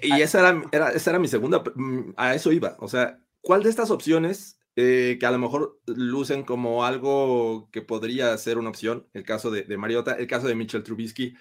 [0.04, 0.20] Y ah.
[0.20, 0.40] esa
[0.72, 2.76] era, esa era mi segunda, mm, a eso iba.
[2.80, 7.82] O sea, ¿cuál de estas opciones eh, que a lo mejor lucen como algo que
[7.82, 11.36] podría ser una opción, el caso de, Mariota, el caso de Mitchell Trubisky,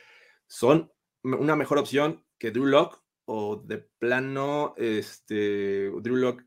[0.46, 0.92] son
[1.22, 6.42] una mejor opción que Drew Lock o de plano, este, Drew Lock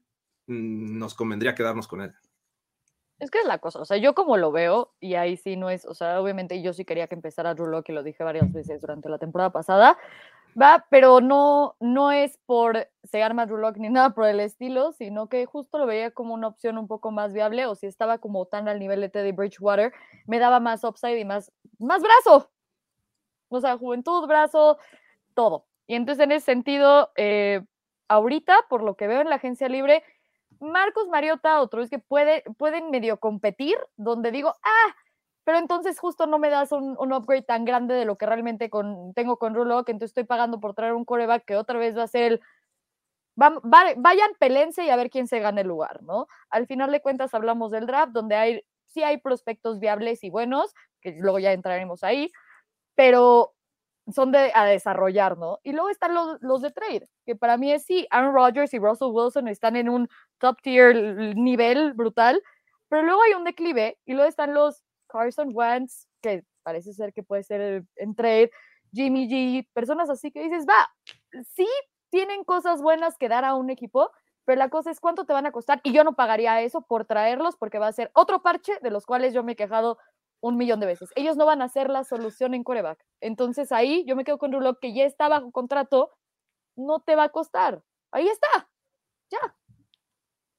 [0.48, 2.14] Mm, nos convendría quedarnos con él.
[3.20, 5.72] Es que es la cosa, o sea, yo como lo veo, y ahí sí no
[5.72, 8.80] es, o sea, obviamente yo sí quería que empezara Drew que lo dije varias veces
[8.80, 9.98] durante la temporada pasada,
[10.60, 15.46] va, pero no, no es por cegar más ni nada por el estilo, sino que
[15.46, 18.68] justo lo veía como una opción un poco más viable, o si estaba como tan
[18.68, 19.94] al nivel de Teddy Bridgewater,
[20.26, 22.50] me daba más upside y más, más brazo,
[23.50, 24.78] o sea, juventud, brazo,
[25.34, 25.66] todo.
[25.88, 27.64] Y entonces en ese sentido, eh,
[28.08, 30.04] ahorita, por lo que veo en la agencia libre,
[30.60, 34.96] Marcos Mariota, otro es que puede, pueden medio competir, donde digo, ah,
[35.48, 38.70] pero entonces justo no me das un, upgrade tan grande de lo que realmente
[39.16, 39.54] tengo con
[39.86, 42.42] que entonces estoy pagando por traer un coreback que otra vez va a ser el,
[43.38, 46.28] vayan, pelense y a ver quién se gana el lugar, ¿no?
[46.50, 50.76] Al final de cuentas hablamos del draft, donde hay, sí hay prospectos viables y buenos,
[51.00, 52.30] que luego ya entraremos ahí,
[52.96, 53.54] pero
[54.14, 55.60] son de a desarrollar, ¿no?
[55.64, 58.80] Y luego están los, los de trade, que para mí es sí, Aaron Rodgers y
[58.80, 60.94] Russell Wilson están en un top tier
[61.38, 62.44] nivel brutal,
[62.90, 67.24] pero luego hay un declive y luego están los Carson Wentz, que parece ser que
[67.24, 68.52] puede ser en trade,
[68.94, 70.90] Jimmy G, personas así que dices, va,
[71.56, 71.68] sí
[72.10, 74.12] tienen cosas buenas que dar a un equipo,
[74.46, 77.06] pero la cosa es cuánto te van a costar y yo no pagaría eso por
[77.06, 79.98] traerlos porque va a ser otro parche de los cuales yo me he quejado
[80.40, 81.10] un millón de veces.
[81.16, 83.04] Ellos no van a ser la solución en coreback.
[83.22, 86.12] Entonces ahí yo me quedo con Rulo que ya está bajo contrato,
[86.78, 87.84] no te va a costar.
[88.12, 88.70] Ahí está.
[89.32, 89.57] Ya.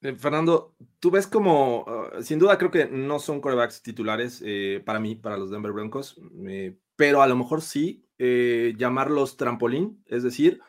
[0.00, 4.80] Eh, Fernando, tú ves como, uh, sin duda creo que no son corebacks titulares eh,
[4.84, 10.24] para mí, para los Denver Broncos, eh, pero a lo mejor sí llamarlos trampolín, es
[10.24, 10.60] decir,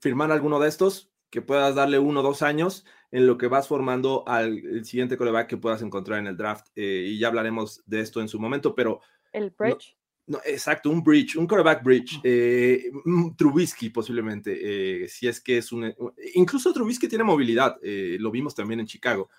[0.00, 3.68] firmar alguno de estos que puedas darle uno o dos años en lo que vas
[3.68, 6.66] formando al siguiente coreback que puedas encontrar en el draft.
[6.74, 9.00] y ya hablaremos de esto en su momento, pero...
[9.32, 9.95] El bridge.
[10.28, 12.20] No, exacto, un bridge, un quarterback bridge.
[12.24, 12.90] Eh,
[13.36, 15.94] Trubisky posiblemente, eh, si es que es un...
[16.34, 19.30] Incluso Trubisky tiene movilidad, eh, lo vimos también en Chicago.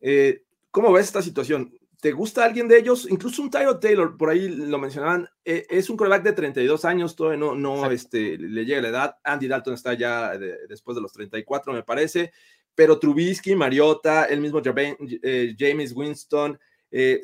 [0.00, 1.76] Eh, ¿Cómo ves esta situación?
[2.00, 3.08] ¿Te gusta alguien de ellos?
[3.10, 7.40] Incluso un Tyro Taylor, por ahí lo mencionaban, es un quarterback de 32 años, todavía
[7.40, 9.16] no, no este, le llega la edad.
[9.24, 10.38] Andy Dalton está ya
[10.68, 12.32] después de los 34, me parece.
[12.76, 16.60] Pero Trubisky, Mariota, el mismo James Winston,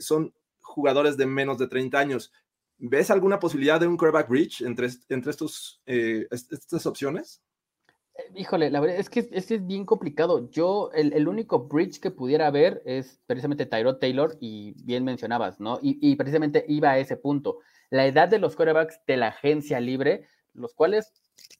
[0.00, 2.32] son jugadores de menos de 30 años
[2.78, 7.42] ¿Ves alguna posibilidad de un quarterback bridge entre, entre estos, eh, estas opciones?
[8.14, 10.50] Eh, híjole, la verdad es que es, es bien complicado.
[10.50, 15.78] Yo, el, único bridge que pudiera haber es precisamente Tyrod Taylor, y bien mencionabas, ¿no?
[15.82, 17.58] Y, precisamente iba a ese punto.
[17.90, 21.12] La edad de los quarterbacks de la agencia libre, los cuales,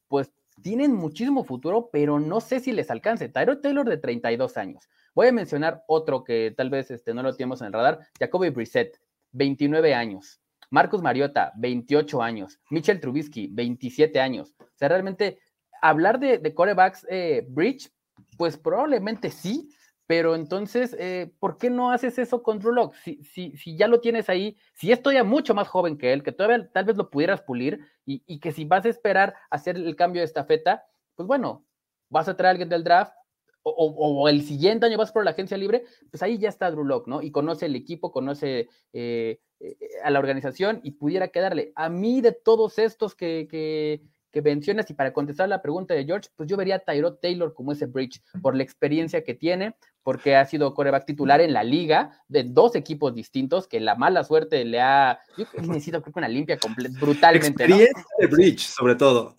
[0.07, 3.29] pues, tienen muchísimo futuro, pero no sé si les alcance.
[3.29, 4.87] Tyrod Taylor de 32 años.
[5.15, 8.49] Voy a mencionar otro que tal vez este, no lo tenemos en el radar, Jacoby
[8.49, 8.99] Brissett,
[9.31, 10.42] 29 años.
[10.73, 12.59] Marcus Mariota, 28 años.
[12.71, 14.55] Mitchell Trubisky, 27 años.
[14.59, 15.37] O sea, realmente
[15.83, 17.91] hablar de, de corebacks eh, bridge,
[18.39, 19.69] pues probablemente sí,
[20.07, 24.01] pero entonces, eh, ¿por qué no haces eso con Drew Si, si, si, ya lo
[24.01, 27.11] tienes ahí, si es todavía mucho más joven que él, que todavía tal vez lo
[27.11, 31.27] pudieras pulir y, y que si vas a esperar hacer el cambio de estafeta, pues
[31.27, 31.67] bueno,
[32.09, 33.13] vas a traer a alguien del draft,
[33.63, 37.07] o, el siguiente año vas por la agencia libre, pues ahí ya está Drew Lock,
[37.07, 37.21] ¿no?
[37.21, 41.71] Y conoce el equipo, conoce eh, eh, a la organización y pudiera quedarle.
[41.75, 46.05] A mí de todos estos que, que, que, mencionas y para contestar la pregunta de
[46.05, 49.75] George, pues yo vería a Tyrod Taylor como ese bridge por la experiencia que tiene,
[50.03, 54.23] porque ha sido coreback titular en la liga de dos equipos distintos que la mala
[54.25, 55.19] suerte le ha...
[55.37, 56.59] Yo necesito creo que una limpia
[56.99, 57.63] brutalmente.
[57.63, 59.35] Experiencia de bridge, sobre todo.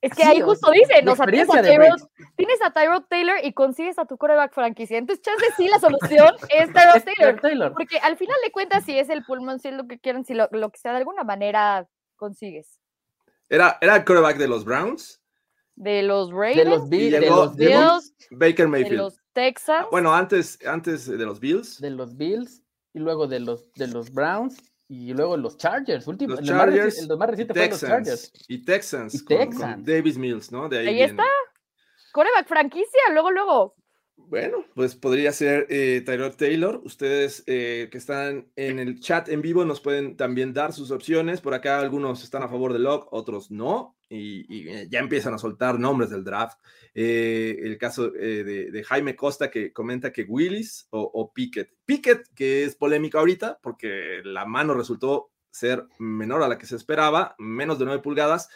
[0.00, 2.00] Es que ahí justo dicen, o sea, tienes a, Tyrod,
[2.36, 4.96] tienes a, Tyrod, Taylor y consigues a tu coreback franquicia.
[4.96, 9.10] Entonces, chance sí, la solución es Tyrod Taylor, Porque al final de cuentas, si es
[9.10, 11.86] el pulmón, si es lo que quieren, si lo, lo que sea, de alguna manera
[12.16, 12.80] consigues.
[13.48, 15.20] ¿Era, ¿Era el coreback de los Browns?
[15.76, 16.56] De los Ravens.
[16.56, 18.14] De los, Bills, de los Bills.
[18.30, 18.90] Baker Mayfield.
[18.90, 19.86] De los Texans.
[19.90, 21.80] Bueno, antes, antes de los Bills.
[21.80, 22.62] De los Bills.
[22.94, 27.16] Y luego de los, de los Browns y luego los Chargers, último, los Chargers, el,
[27.16, 28.32] más reciente fue los Chargers.
[28.48, 29.14] Y Texans.
[29.14, 29.86] Y Texans.
[29.86, 30.68] Davis Mills, ¿no?
[30.68, 31.22] De ahí, está.
[32.12, 33.76] Coreback franquicia, luego, luego.
[34.16, 36.80] Bueno, pues podría ser eh, Tyrod Taylor.
[36.84, 41.40] Ustedes eh, que están en el chat en vivo nos pueden también dar sus opciones.
[41.40, 43.96] Por acá algunos están a favor de Locke, otros no.
[44.12, 46.58] Y, eh, ya empiezan a soltar nombres del draft.
[46.94, 51.70] Eh, el caso de, Jaime Costa que comenta que Willis o, o, Pickett.
[51.86, 56.76] Pickett, que es polémica ahorita porque la mano resultó ser menor a la que se
[56.76, 58.48] esperaba, menos de 9 pulgadas.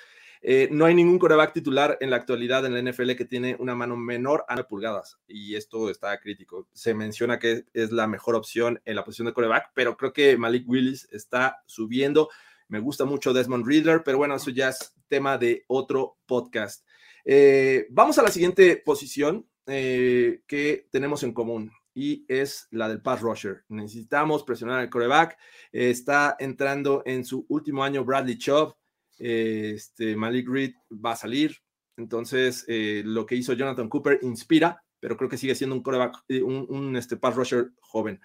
[0.47, 3.75] Eh, no hay ningún coreback titular en la actualidad en la NFL que tiene una
[3.75, 6.69] mano menor a 9 pulgadas y esto está crítico.
[6.73, 10.37] Se menciona que es la mejor opción en la posición de coreback, pero creo que
[10.37, 12.29] Malik Willis está subiendo.
[12.69, 16.87] Me gusta mucho Desmond Reader, pero bueno, eso ya es tema de otro podcast.
[17.25, 23.03] Eh, vamos a la siguiente posición eh, que tenemos en común y es la del
[23.03, 23.65] pass rusher.
[23.69, 25.39] Necesitamos presionar al coreback.
[25.73, 28.75] está entrando en su último año Bradley Chubb
[29.19, 31.57] este, Malik Reed va a salir.
[31.97, 36.25] Entonces, eh, lo que hizo Jonathan Cooper inspira, pero creo que sigue siendo un coreback,
[36.29, 38.21] eh, un, este, pass rusher joven.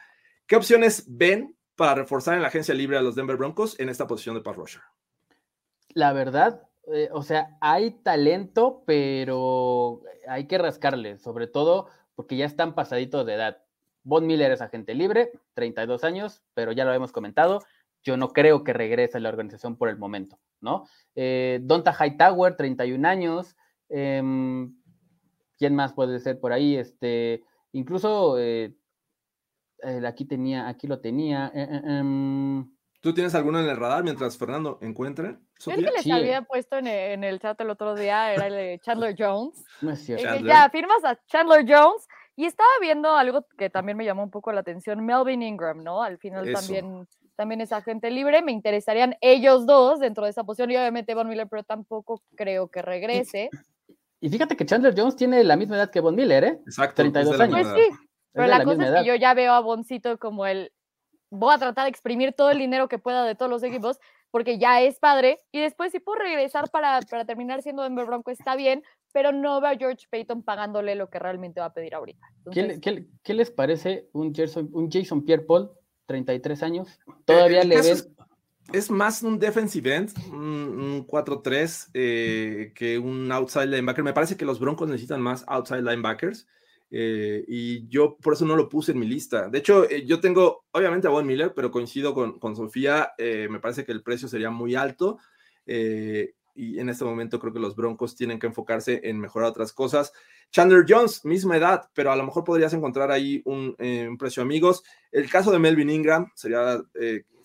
[0.47, 4.05] ¿Qué opciones ven para reforzar en la agencia libre a los Denver Broncos en esta
[4.05, 4.81] posición de pass rusher?
[5.93, 12.45] La verdad, eh, o sea, hay talento, pero hay que rascarle, sobre todo porque ya
[12.45, 13.63] están pasaditos de edad.
[14.03, 17.61] Von Miller es agente libre, 32 años, pero ya lo hemos comentado,
[18.03, 20.85] yo no creo que regrese a la organización por el momento, ¿no?
[21.15, 23.55] Eh, Donta Hightower, 31 años.
[23.87, 24.75] Em,
[25.57, 26.75] ¿Quién más puede ser por ahí?
[26.75, 28.75] Este, incluso eh,
[30.07, 31.51] aquí tenía, aquí lo tenía.
[31.53, 32.69] Eh, em,
[33.01, 35.37] ¿Tú tienes alguno en el radar mientras Fernando encuentre?
[35.59, 36.11] Yo el que les Sí.
[36.11, 39.63] había puesto en el, en el chat el otro día era el de Chandler Jones.
[39.81, 40.23] No es Eh, cierto.
[40.25, 40.45] Chandler.
[40.45, 44.51] ya firmas a Chandler Jones y estaba viendo algo que también me llamó un poco
[44.51, 46.03] la atención, Melvin Ingram, ¿no?
[46.03, 46.59] Al final Eso.
[46.59, 51.15] también, también es agente libre, me interesarían ellos dos dentro de esa posición y obviamente
[51.15, 53.49] Von Miller, pero tampoco creo que regrese.
[54.19, 56.59] Y fíjate que Chandler Jones tiene la misma edad que Von Miller, ¿eh?
[56.65, 56.95] Exacto.
[57.01, 57.71] 32 es de la años.
[57.73, 58.08] Pues sí.
[58.33, 59.01] Pero la, la cosa es edad.
[59.01, 60.71] que yo ya veo a Boncito como el,
[61.29, 63.99] voy a tratar de exprimir todo el dinero que pueda de todos los equipos
[64.31, 68.29] porque ya es padre y después si puedo regresar para, para terminar siendo Denver Bronco
[68.29, 71.95] está bien, pero no veo a George Payton pagándole lo que realmente va a pedir
[71.95, 72.27] ahorita.
[72.51, 75.71] ¿Qué, Entonces, qué le- qué les parece un Jason, un Jason Pierre Paul,
[76.05, 76.99] 33 años?
[77.25, 77.85] Todavía el le ven.
[77.85, 78.09] es,
[78.71, 80.35] es más un defensive end, un,
[80.79, 84.03] un 4-3 eh, que un outside linebacker.
[84.03, 86.47] Me parece que los Broncos necesitan más outside linebackers.
[86.91, 89.47] Eh, y yo por eso no lo puse en mi lista.
[89.49, 93.11] De hecho, eh, yo tengo obviamente a Von Miller, pero coincido con, con Sofía.
[93.17, 95.19] eh, me parece que el precio sería muy alto.
[96.55, 100.11] y en este momento creo que los Broncos tienen que enfocarse en mejorar otras cosas.
[100.51, 104.83] Chandler Jones, misma edad, pero a lo mejor podrías encontrar ahí un, un precio amigos.
[105.11, 106.81] El caso de Melvin Ingram sería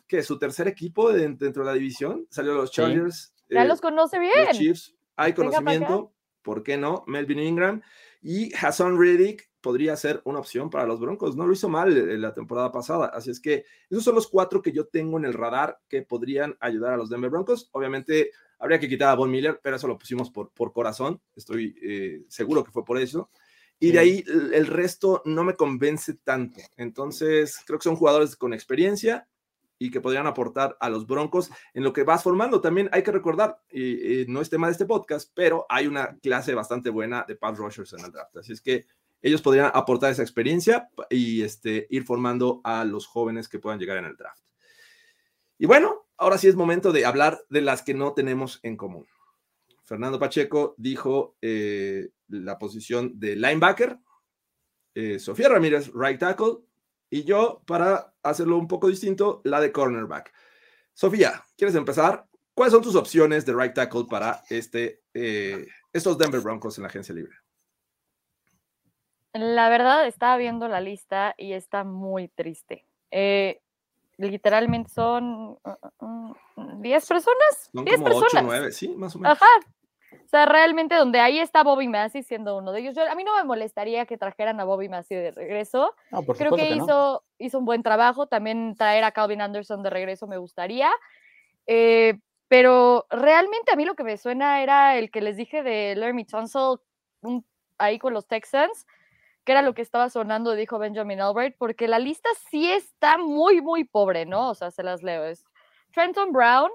[0.09, 2.77] que su tercer equipo de- dentro de la división salió los Sí.
[2.77, 3.35] Chargers.
[3.51, 4.33] ya los conoce bien.
[4.49, 4.95] los Chiefs.
[5.17, 7.05] Hay conocimiento, ¿por qué no?
[7.07, 7.83] Melvin Ingram
[8.25, 11.37] y Hassan Reddick podría ser una opción para los Broncos.
[11.37, 13.09] No lo hizo mal en la temporada pasada.
[13.09, 16.57] Así es que esos son los cuatro que yo tengo en el radar que podrían
[16.59, 17.69] ayudar a los Denver Broncos.
[17.73, 21.21] Obviamente habría que quitar a Von Miller, pero eso lo pusimos por, por corazón.
[21.37, 23.31] Estoy eh, seguro que fue por eso.
[23.79, 26.63] Y de ahí el resto no me convence tanto.
[26.79, 29.29] Entonces, creo que son jugadores con experiencia
[29.79, 32.61] y que podrían aportar a los Broncos en lo que vas formando.
[32.61, 36.17] También hay que recordar, y, y no es tema de este podcast, pero hay una
[36.19, 38.37] clase bastante buena de pass rushers en el draft.
[38.37, 38.87] Así es que
[39.25, 43.97] ellos podrían aportar esa experiencia y este, ir formando a los jóvenes que puedan llegar
[43.97, 44.45] en el draft.
[45.57, 49.07] Y bueno, ahora sí es momento de hablar de las que no tenemos en común.
[49.83, 53.99] Fernando Pacheco dijo eh, la posición de linebacker,
[54.95, 56.59] eh, Sofía Ramírez, right tackle,
[57.11, 60.33] y yo, para hacerlo un poco distinto, la de cornerback.
[60.93, 62.27] Sofía, ¿quieres empezar?
[62.55, 66.89] ¿Cuáles son tus opciones de right tackle para este, eh, estos Denver Broncos en la
[66.89, 67.37] agencia libre?
[69.33, 72.87] La verdad, estaba viendo la lista y está muy triste.
[73.11, 73.61] Eh,
[74.17, 75.59] literalmente son uh,
[75.99, 77.71] uh, uh, 10 personas.
[77.73, 78.45] Son 10 como 8 personas.
[78.45, 79.37] 9, sí, más o menos.
[79.37, 79.51] Ajá.
[80.25, 82.95] O sea, realmente donde ahí está Bobby Massey siendo uno de ellos.
[82.95, 85.95] Yo- a mí no me molestaría que trajeran a Bobby Massey de regreso.
[86.11, 86.85] No, por Creo que, que no.
[86.85, 88.27] hizo, hizo un buen trabajo.
[88.27, 90.91] También traer a Calvin Anderson de regreso me gustaría.
[91.67, 95.95] Eh, pero realmente a mí lo que me suena era el que les dije de
[95.97, 96.79] Laramie Tunsil
[97.23, 97.45] un-
[97.79, 98.87] ahí con los Texans,
[99.45, 103.61] que era lo que estaba sonando, dijo Benjamin Albert, porque la lista sí está muy,
[103.61, 104.51] muy pobre, ¿no?
[104.51, 105.25] O sea, se las leo.
[105.25, 105.45] Es
[105.93, 106.71] Trenton Brown,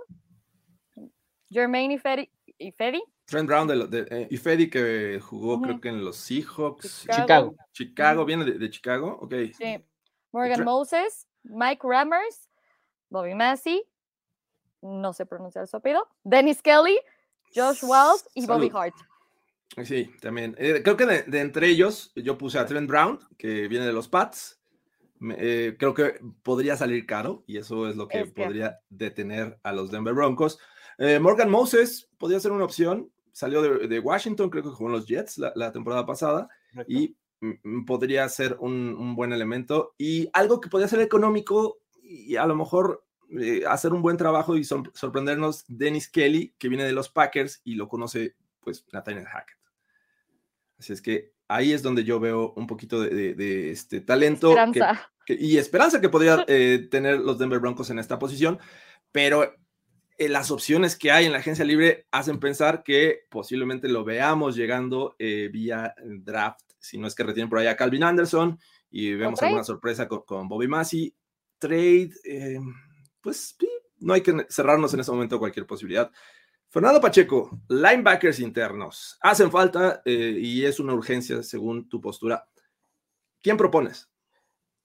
[1.49, 6.03] Jermaine Ifedi, Ifedi Trent Brown de, lo- de eh, Ifedi que jugó creo que en
[6.03, 7.05] los Seahawks.
[7.09, 7.55] Chicago.
[7.71, 8.25] Chicago.
[8.25, 9.33] Viene de, de Chicago, ok.
[9.57, 9.83] Sí.
[10.31, 12.49] Morgan Moses, Mike Rammers,
[13.09, 13.83] Bobby Massey,
[14.81, 16.99] no sé pronunciar su apellido, Dennis Kelly,
[17.55, 18.81] Josh Wells y Bobby Salud.
[18.83, 18.95] Hart.
[19.85, 20.55] Sí, también.
[20.57, 23.93] Eh, creo que de, de entre ellos yo puse a Trent Brown, que viene de
[23.93, 24.59] los Pats.
[25.19, 29.59] Me- eh, creo que podría salir caro y eso es lo que Es podría detener
[29.63, 30.59] a los Denver Broncos.
[30.97, 33.11] Eh, Morgan Moses podría ser una opción.
[33.33, 36.91] Salió de, de Washington, creo que jugó en los Jets la, la temporada pasada Correcto.
[36.93, 37.15] y
[37.85, 39.93] podría ser un, un buen elemento.
[39.97, 43.05] Y algo que podría ser económico y a lo mejor
[43.39, 47.61] eh, hacer un buen trabajo y sor- sorprendernos, Dennis Kelly, que viene de los Packers
[47.63, 49.57] y lo conoce pues Nathaniel Hackett.
[50.77, 54.53] Así es que ahí es donde yo veo un poquito de, de- de, este talento
[54.55, 55.11] que- Esperanza.
[55.25, 58.59] que- y esperanza que podría eh, tener los Denver Broncos en esta posición,
[59.11, 59.55] pero
[60.19, 64.53] eh, las opciones que hay en la agencia libre hacen pensar que posiblemente lo veamos
[64.53, 68.59] llegando eh, vía draft, si no es que retienen por ahí a Calvin Anderson
[68.91, 71.15] y vemos alguna sorpresa con, con Bobby Massey.
[71.57, 72.59] Trade, eh,
[73.21, 73.55] pues
[73.99, 76.11] no hay que cerrarnos en ese momento cualquier posibilidad.
[76.67, 82.45] Fernando Pacheco, linebackers internos, hacen falta y es una urgencia según tu postura.
[83.41, 84.09] ¿Quién propones?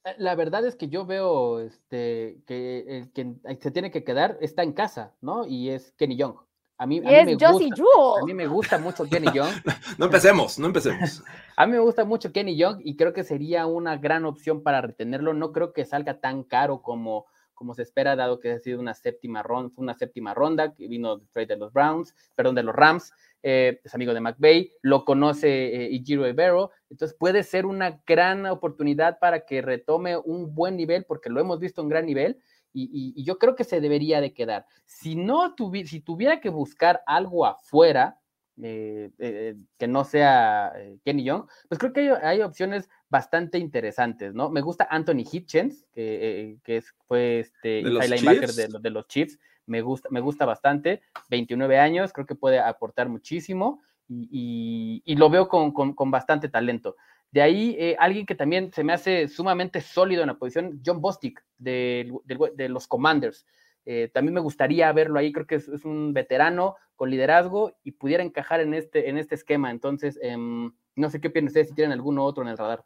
[0.05, 4.37] Eh, La verdad es que yo veo este, que el que se tiene que quedar
[4.41, 5.47] está en casa, ¿no?
[5.47, 6.37] Y es Kenny Young.
[6.77, 8.23] A mí, a mí es me Josie gusta, Jewell.
[8.23, 9.53] a mí me gusta mucho Kenny Young.
[9.97, 11.23] No empecemos, no empecemos.
[11.57, 14.81] A mí me gusta mucho Kenny Young y creo que sería una gran opción para
[14.81, 15.35] retenerlo.
[15.35, 18.95] No creo que salga tan caro como, como se espera, dado que ha sido una
[18.95, 22.75] séptima ronda, una séptima ronda que vino de trade de los Browns, perdón, de los
[22.75, 23.13] Rams.
[23.43, 28.47] eh, es amigo de McVay, lo conoce eh, Ijiro Ibero, entonces puede ser una gran
[28.47, 32.39] oportunidad para que retome un buen nivel, porque lo hemos visto en gran nivel,
[32.77, 34.67] y, yo creo que se debería de quedar.
[34.85, 38.19] Si no si tuviera que buscar algo afuera,
[38.63, 44.35] eh, eh, que no sea eh, Kenny Young, pues creo que hay, opciones bastante interesantes,
[44.35, 44.51] ¿no?
[44.51, 49.81] Me gusta Anthony Hitchens, que, que fue este ¿De linebacker de, de, los Chiefs, me
[49.81, 55.31] gusta, me gusta bastante, 29 años, creo que puede aportar muchísimo y, y, y lo
[55.31, 56.97] veo con, con, con, bastante talento.
[57.35, 61.01] De ahí, eh, alguien que también se me hace sumamente sólido en la posición, John
[61.01, 63.45] Bostic, de, de, de los Commanders.
[63.87, 67.93] Eh, también me gustaría verlo ahí, creo que es, es, un veterano con liderazgo y
[67.93, 69.71] pudiera encajar en este, en este esquema.
[69.71, 72.85] Entonces, eh, no sé qué piensan ustedes si tienen alguno otro en el radar.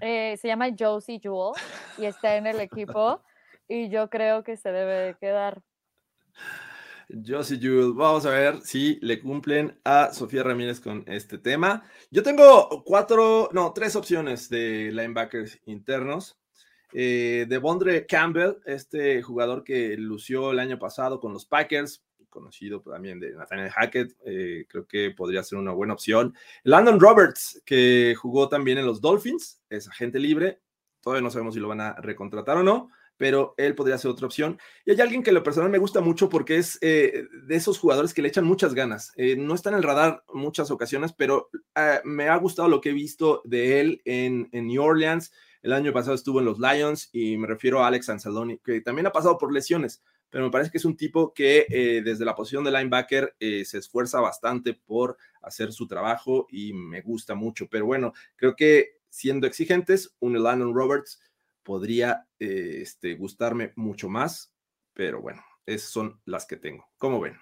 [0.00, 1.52] Eh, se llama Josie Jewell
[1.96, 3.22] y está en el equipo
[3.68, 5.62] y yo creo que se debe de quedar.
[7.24, 11.84] Josie Jewell, vamos a ver si le cumplen a Sofía Ramírez con este tema.
[12.10, 16.41] Yo tengo cuatro, no, tres opciones de linebackers internos.
[16.92, 22.80] Eh, de Bondre Campbell, este jugador que lució el año pasado con los Packers, conocido
[22.80, 26.34] también de Nathaniel Hackett, eh, creo que podría ser una buena opción.
[26.64, 30.60] Landon Roberts, que jugó también en los Dolphins, es agente libre,
[31.00, 32.90] todavía no sabemos si lo van a recontratar o no,
[33.22, 34.58] pero él podría ser otra opción.
[34.84, 37.78] Y hay alguien que en lo personal me gusta mucho porque es eh, de esos
[37.78, 39.12] jugadores que le echan muchas ganas.
[39.16, 42.90] Eh, no está en el radar muchas ocasiones, pero eh, me ha gustado lo que
[42.90, 45.32] he visto de él en New Orleans.
[45.62, 49.06] El año pasado estuvo en los Lions y me refiero a Alex Anzaloni, que también
[49.06, 52.34] ha pasado por lesiones, pero me parece que es un tipo que eh, desde la
[52.34, 57.68] posición de linebacker eh, se esfuerza bastante por hacer su trabajo y me gusta mucho.
[57.70, 61.20] Pero bueno, creo que siendo exigentes, un Landon Roberts
[61.62, 64.52] podría eh, este, gustarme mucho más,
[64.94, 66.88] pero bueno, esas son las que tengo.
[66.98, 67.36] ¿Cómo ven?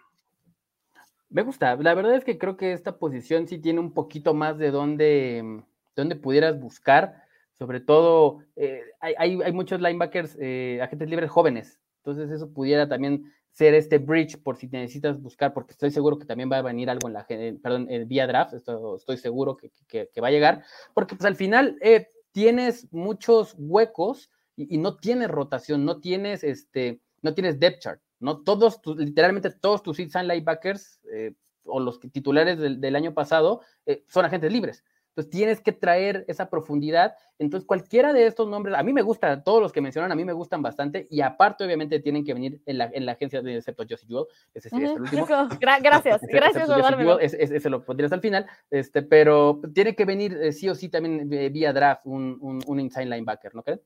[1.31, 4.59] Me gusta, la verdad es que creo que esta posición sí tiene un poquito más
[4.59, 5.62] de dónde,
[5.95, 7.30] dónde pudieras buscar
[7.61, 13.30] sobre todo eh, hay, hay, muchos linebackers, eh, agentes libres jóvenes, entonces eso pudiera también
[13.50, 16.88] ser este bridge por si necesitas buscar, porque estoy seguro que también va a venir
[16.88, 20.64] algo en la, perdón, en vía draft, esto, estoy seguro que, que, va a llegar,
[20.94, 27.02] porque pues al final eh, tienes muchos huecos y, no tienes rotación, no tienes este,
[27.20, 31.34] no tienes depth chart, no todos, literalmente todos tus inside linebackers eh,
[31.64, 34.82] o los titulares del, del año pasado eh, son agentes libres.
[35.11, 37.14] Entonces tienes que traer esa profundidad.
[37.38, 40.24] Entonces cualquiera de estos nombres, a mí me gusta, todos los que mencionan, a mí
[40.24, 43.56] me gustan bastante y aparte obviamente tienen que venir en la, en la agencia de
[43.56, 44.26] excepto Josie Jewell.
[44.54, 44.96] Ese sería uh -huh.
[44.96, 45.26] el último.
[45.61, 47.18] Gra gracias, gracias por dármelo.
[47.18, 50.74] Ese, ese, ese, lo pondrías al final, este, pero tiene que venir eh, sí o
[50.74, 53.80] sí también eh, vía draft un, un, un inside linebacker, ¿no creen?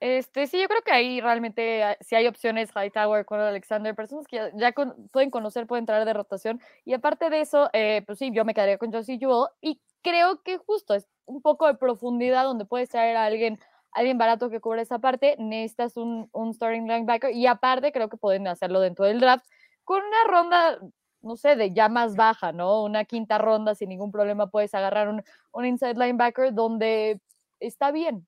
[0.00, 4.26] Este, sí, yo creo que ahí realmente ah, si hay opciones Hightower con Alexander, personas
[4.26, 4.72] que ya,
[5.10, 6.60] pueden conocer, pueden entrar de rotación.
[6.84, 10.42] Y aparte de eso, eh, pues sí, yo me quedaría con Josie Jewell y creo
[10.42, 13.58] que justo es un poco de profundidad donde puedes traer a alguien,
[13.92, 18.18] alguien barato que cubra esa parte, necesitas un, un starting linebacker y aparte creo que
[18.18, 19.46] pueden hacerlo dentro del draft
[19.84, 20.78] con una ronda,
[21.22, 22.82] no sé, de ya más baja, ¿no?
[22.84, 25.08] Una quinta ronda sin ningún problema puedes agarrar
[25.52, 27.20] un inside linebacker donde
[27.60, 28.26] está bien.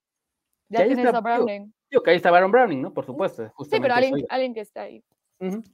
[0.68, 1.72] Ya tienes está, a Browning.
[1.90, 2.92] Yo, que ahí está Baron Browning, ¿no?
[2.92, 3.50] Por supuesto.
[3.70, 5.02] Sí, pero alguien, alguien, que está ahí.
[5.40, 5.64] Uh -huh.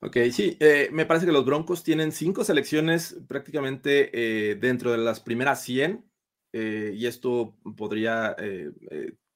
[0.00, 4.98] Ok, sí, eh, me parece que los Broncos tienen cinco selecciones prácticamente eh, dentro de
[4.98, 6.04] las primeras 100
[6.52, 8.70] eh, y esto podría eh,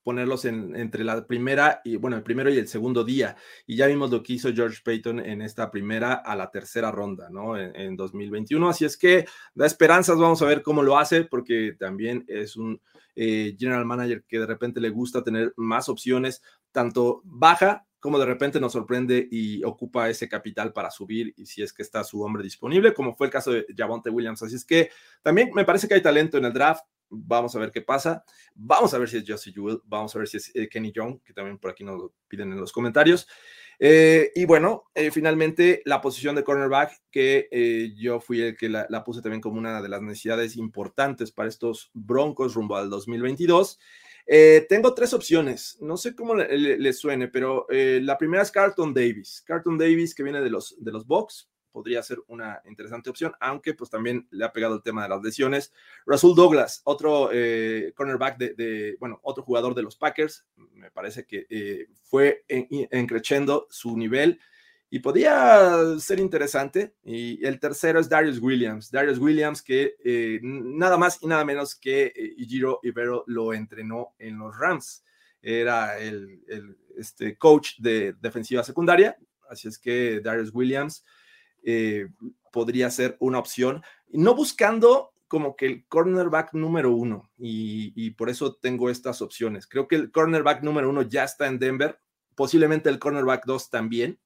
[0.02, 3.36] ponerlos en, entre la primera y, bueno, el primero y el segundo día.
[3.66, 7.28] Y ya vimos lo que hizo George Payton en esta primera a la tercera ronda,
[7.30, 7.56] ¿no?
[7.56, 8.68] En, en 2021.
[8.68, 12.80] Así es que da esperanzas, vamos a ver cómo lo hace, porque también es un
[13.14, 18.26] eh, general manager que de repente le gusta tener más opciones, tanto baja como de
[18.26, 22.20] repente nos sorprende y ocupa ese capital para subir y si es que está su
[22.22, 24.42] hombre disponible, como fue el caso de Javonte Williams.
[24.42, 24.90] Así es que
[25.22, 26.84] también me parece que hay talento en el draft.
[27.12, 28.24] Vamos a ver qué pasa.
[28.54, 29.80] Vamos a ver si es Josie Jewell.
[29.84, 32.60] Vamos a ver si es eh, Kenny Young, que también por aquí nos piden en
[32.60, 33.28] los comentarios.
[33.84, 38.86] Eh, y bueno, eh, finalmente la posición de cornerback, que yo fui el que la,
[39.04, 43.80] puse también como una de las necesidades importantes para estos Broncos rumbo al 2022.
[44.26, 48.94] Eh, tengo tres opciones, no sé cómo le, le, suene, pero la primera es Carlton
[48.94, 49.42] Davis.
[49.44, 53.74] Carlton Davis, que viene de los, de los Bucks, podría ser una interesante opción, aunque
[53.74, 55.72] pues también le ha pegado el tema de las lesiones.
[56.06, 61.24] Rasul Douglas, otro eh, cornerback de, de, bueno, otro jugador de los Packers, me parece
[61.26, 64.38] que eh, fue encrechendo en su nivel
[64.94, 66.94] y podía ser interesante.
[67.02, 68.90] Y el tercero es Darius Williams.
[68.90, 74.14] Darius Williams, que eh, nada más y nada menos que eh, Ijiro Ibero lo entrenó
[74.18, 75.02] en los Rams.
[75.40, 79.16] Era el, el este coach de defensiva secundaria.
[79.48, 81.06] Así es que Darius Williams
[81.64, 82.08] eh,
[82.52, 83.82] podría ser una opción.
[84.08, 87.30] No buscando como que el cornerback número uno.
[87.38, 89.66] Y, y por eso tengo estas opciones.
[89.66, 91.98] Creo que el cornerback número uno ya está en Denver
[92.34, 94.18] posiblemente el cornerback 2 también,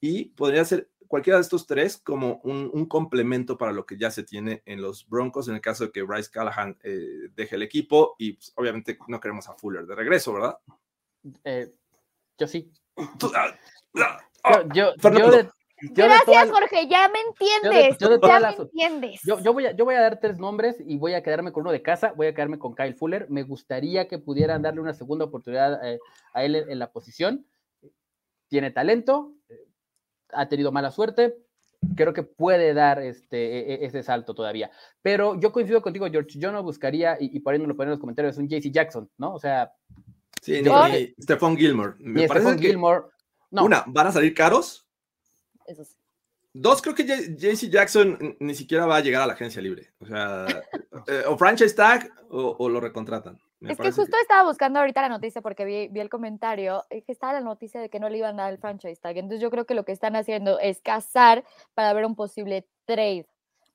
[0.00, 4.24] y podría ser cualquiera de estos tres como un, complemento para lo que ya se
[4.24, 8.16] tiene en los Broncos, en el caso de que Bryce Callahan eh, deje el equipo,
[8.18, 10.58] y pues, obviamente no queremos a Fuller de regreso, ¿verdad?
[11.44, 11.72] Eh,
[12.38, 12.70] yo sí.
[12.96, 13.54] Ah,
[14.44, 17.98] ah, yo, yo, Gracias, Jorge, ya me entiendes.
[17.98, 19.20] ya me entiendes.
[19.24, 21.72] Yo, voy a, yo voy a dar tres nombres y voy a quedarme con uno
[21.72, 23.26] de casa, voy a quedarme con Kyle Fuller.
[23.28, 25.98] Me gustaría que pudieran darle una segunda oportunidad eh,
[26.32, 27.46] a él en la posición.
[28.48, 29.34] Tiene talento,
[30.30, 31.36] ha tenido mala suerte,
[31.94, 34.70] creo que puede dar este, e, e, ese salto todavía.
[35.02, 37.92] Pero yo coincido contigo, George, yo no buscaría, y, por ahí no lo ponen en
[37.92, 39.34] los comentarios, un JC Jackson, ¿no?
[39.34, 39.72] O sea...
[40.40, 41.94] Sí, ni, Stephon Gilmore.
[41.98, 43.06] Me parece Gilmore,
[43.50, 43.64] no.
[43.64, 44.85] Una, ¿van a salir caros?
[45.66, 45.96] Eso sí.
[46.52, 49.92] Dos, creo que JC Jackson ni siquiera va a llegar a la agencia libre.
[49.98, 50.46] O sea,
[51.08, 55.40] eh, o franchise tag o lo recontratan es que justo estaba buscando ahorita la noticia
[55.40, 58.38] porque vi, vi el comentario, eh, que estaba la noticia de que no le iban
[58.38, 59.16] a dar el franchise tag.
[59.16, 61.44] Entonces yo creo que lo que están haciendo es cazar
[61.74, 63.26] para ver un posible trade.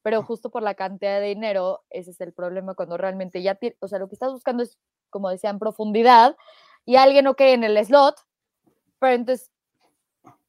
[0.04, 3.88] Pero justo por la cantidad de dinero, ese es el problema cuando realmente ya, o
[3.88, 4.78] sea, lo que estás buscando es,
[5.10, 6.36] como decían, profundidad
[6.86, 8.16] y alguien no quede en el slot,
[9.00, 9.52] pero entonces,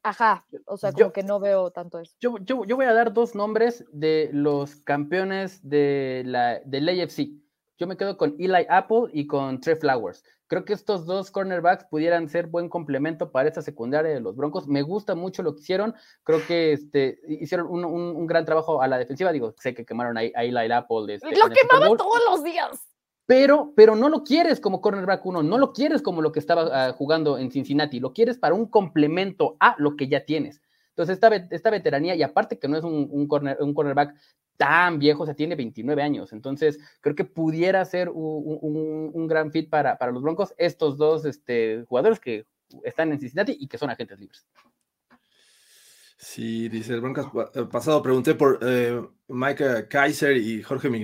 [0.03, 2.15] ajá, o sea, como que no veo tanto eso.
[2.21, 7.43] Yo, yo, yo, voy a dar dos nombres de los campeones de la, del AFC
[7.83, 10.23] yo me quedo con Eli Apple y con Trey Flowers.
[10.47, 14.69] Creo que estos dos cornerbacks pudieran ser buen complemento para esta secundaria de los Broncos.
[14.69, 15.93] Me gusta mucho lo que hicieron.
[16.23, 19.33] Creo que este, hicieron un, gran trabajo a la defensiva.
[19.33, 21.13] Digo, sé que quemaron a, Eli Apple.
[21.13, 22.92] Este, lo quemaban todos los días.
[23.33, 26.69] Pero, pero no lo quieres como cornerback uno, no lo quieres como lo que estaba
[26.71, 30.61] ah, jugando en Cincinnati, lo quieres para un complemento a lo que ya tienes.
[30.91, 34.15] Entonces, esta, esta veteranía, y aparte que no es un, un, corner, un cornerback
[34.59, 36.35] tan viejo, o sea, tiene 29 años.
[36.35, 41.87] Entonces, creo que pudiera ser un, gran fit para, para, los Broncos estos dos este,
[41.89, 42.45] jugadores que
[42.85, 44.47] están en Cincinnati y que son agentes libres.
[46.19, 47.29] Sí, dice el Broncos
[47.71, 50.99] pasado, pregunté por eh, Mike Kaiser y Jorge me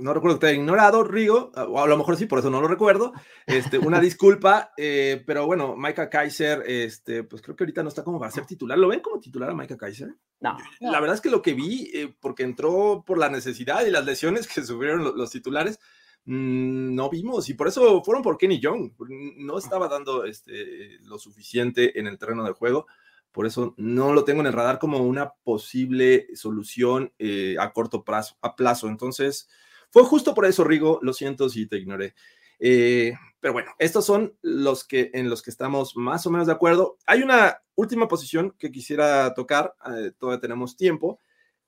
[0.00, 2.60] no recuerdo que te haya ignorado, Rigo, o a lo mejor sí, por eso no
[2.60, 3.12] lo recuerdo.
[3.46, 8.02] Este, una disculpa, eh, pero bueno, Micah Kaiser, este, pues creo que ahorita no está
[8.02, 8.78] como para ser titular.
[8.78, 10.14] ¿Lo ven como titular a Micah Kaiser?
[10.40, 10.56] No.
[10.80, 14.04] La verdad es que lo que vi, eh, porque entró por la necesidad y las
[14.04, 15.78] lesiones que sufrieron los, titulares,
[16.24, 18.92] mm, no vimos y por eso fueron por Kenny Young.
[19.36, 22.86] No estaba dando este, lo suficiente en el terreno de juego.
[23.34, 28.04] Por eso no lo tengo en el radar como una posible solución eh, a corto
[28.04, 28.86] plazo, a plazo.
[28.86, 29.48] Entonces,
[29.90, 31.00] fue justo por eso, Rigo.
[31.02, 32.14] Lo siento si te ignoré.
[32.60, 36.52] Eh, pero bueno, estos son los que en los que estamos más o menos de
[36.52, 36.96] acuerdo.
[37.06, 41.18] Hay una última posición que quisiera tocar, eh, todavía tenemos tiempo,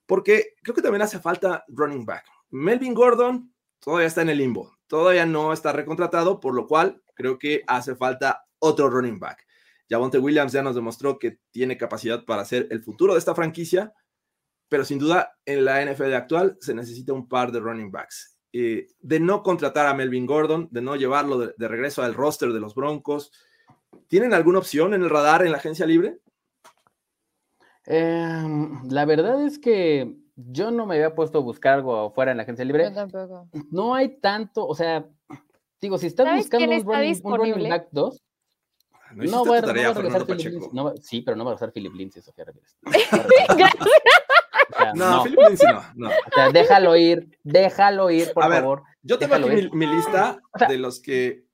[0.07, 2.27] porque creo que también hace falta running back.
[2.51, 7.41] Melvin Gordon todavía está en el limbo, todavía no está recontratado, por lo cual creo
[7.41, 9.45] que hace falta otro running back.
[9.89, 13.93] Javonte Williams ya nos demostró que tiene capacidad para ser el futuro de esta franquicia,
[14.69, 18.37] pero sin duda en la NFL actual se necesita un par de running backs.
[18.53, 22.61] Eh, de no contratar a Melvin Gordon, de no llevarlo de, regreso al roster de
[22.61, 23.31] los Broncos,
[24.09, 26.21] ¿tienen alguna opción en el radar en la agencia libre?
[27.85, 32.39] Em, la verdad es que yo no me había puesto a buscar algo fuera en
[32.39, 32.91] la agencia libre.
[33.71, 35.07] No hay tanto, o sea,
[35.81, 38.23] digo, si estás buscando un running, un running, back 2,
[39.17, 40.69] no, voy, a regresar Philip Lindsay.
[40.73, 42.77] No, sí, pero no va a regresar Philip Lindsay, Sofía Ramírez.
[44.95, 46.09] no, Philip Lindsay no, no.
[46.09, 48.83] O sea, déjalo ir, déjalo ir, por favor.
[49.03, 51.45] Yo tengo aquí mi, lista de los que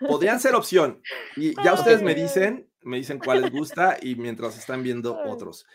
[0.00, 1.02] podrían ser opción.
[1.36, 5.66] Y ya ustedes me dicen, me dicen cuál les gusta y mientras están viendo otros.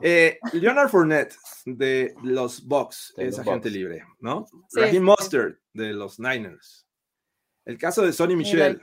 [0.00, 4.46] Eh, Leonard Fournette de los Bucks es agente libre, ¿no?
[4.68, 4.80] Sí.
[4.80, 6.86] Raheem Mustard de los Niners.
[7.64, 8.80] El caso de Sonny Michel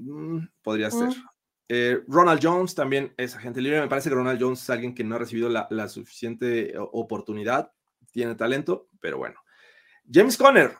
[0.00, 1.10] Mm, podría ser.
[1.68, 3.80] Eh, Ronald Jones también es agente libre.
[3.80, 7.72] Me parece que Ronald Jones es alguien que no ha recibido la, suficiente oportunidad.
[8.10, 9.36] Tiene talento, pero bueno.
[10.10, 10.76] James Conner.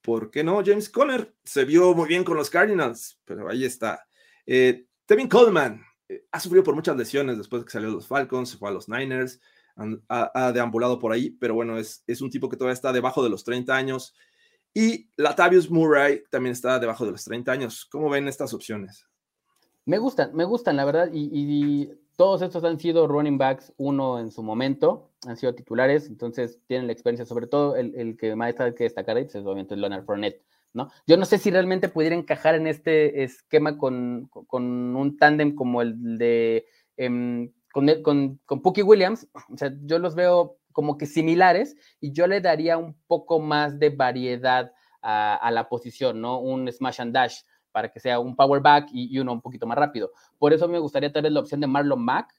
[0.00, 0.62] ¿Por qué no?
[0.64, 4.04] James Conner se vio muy bien con los Cardinals, pero ahí está.
[4.46, 8.08] Eh, Tevin Coleman eh, ha sufrido por muchas lesiones después de que salió de los
[8.08, 9.40] Falcons, se fue a los Niners,
[10.08, 13.30] ha, deambulado por ahí, pero bueno, es, es un tipo que todavía está debajo de
[13.30, 14.14] los 30 años
[14.74, 17.84] y Latavius Murray también está debajo de los 30 años.
[17.84, 19.06] ¿Cómo ven estas opciones?
[19.84, 21.10] Me gustan, me gustan, la verdad.
[21.12, 26.60] Y, todos estos han sido running backs, uno en su momento, han sido titulares, entonces
[26.68, 27.24] tienen la experiencia.
[27.24, 30.44] Sobre todo el, que más está que destacar es obviamente Leonard Fournette.
[30.74, 30.90] ¿no?
[31.06, 36.18] Yo no sé si realmente pudiera encajar en este esquema con, un tándem como el
[36.18, 36.66] de
[36.96, 39.26] em, con, con, con Pookie Williams.
[39.48, 43.78] O sea, yo los veo como que similares y yo le daría un poco más
[43.78, 46.40] de variedad a, la posición, ¿no?
[46.40, 47.40] Un smash and dash
[47.72, 50.12] para que sea un power back y, uno un poquito más rápido.
[50.38, 52.34] Por eso me gustaría tener la opción de Marlon Mack,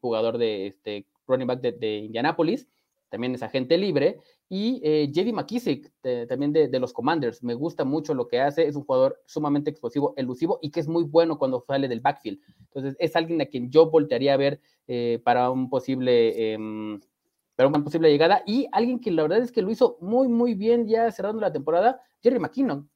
[0.00, 2.68] jugador de este running back de, Indianapolis,
[3.08, 4.18] también es agente libre,
[4.48, 5.92] y eh, JD McKissick,
[6.28, 7.42] también de, los Commanders.
[7.42, 10.88] Me gusta mucho lo que hace, es un jugador sumamente explosivo, elusivo y que es
[10.88, 12.40] muy bueno cuando sale del backfield.
[12.60, 16.52] Entonces, es alguien a quien yo voltearía a ver eh, para un posible.
[16.52, 17.00] Em,
[17.62, 20.54] para una posible llegada y alguien que la verdad es que lo hizo muy, muy
[20.54, 22.90] bien ya cerrando la temporada, Jerry McKinnon.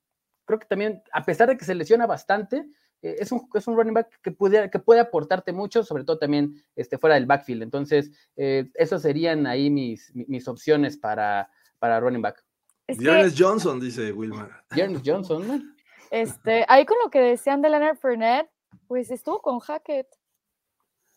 [0.45, 2.67] Creo que también, a pesar de que se lesiona bastante,
[3.01, 6.19] eh, es, un, es un running back que puede, que puede aportarte mucho, sobre todo
[6.19, 7.63] también este, fuera del backfield.
[7.63, 11.49] Entonces, eh, esas serían ahí mis, mis opciones para,
[11.79, 12.45] para running back.
[13.37, 14.65] Johnson, dice Wilmar.
[14.73, 15.77] Jeremy Johnson,
[16.11, 18.51] Este, ahí con lo que decían de Leonard Fournette,
[18.89, 20.09] pues estuvo con Hackett.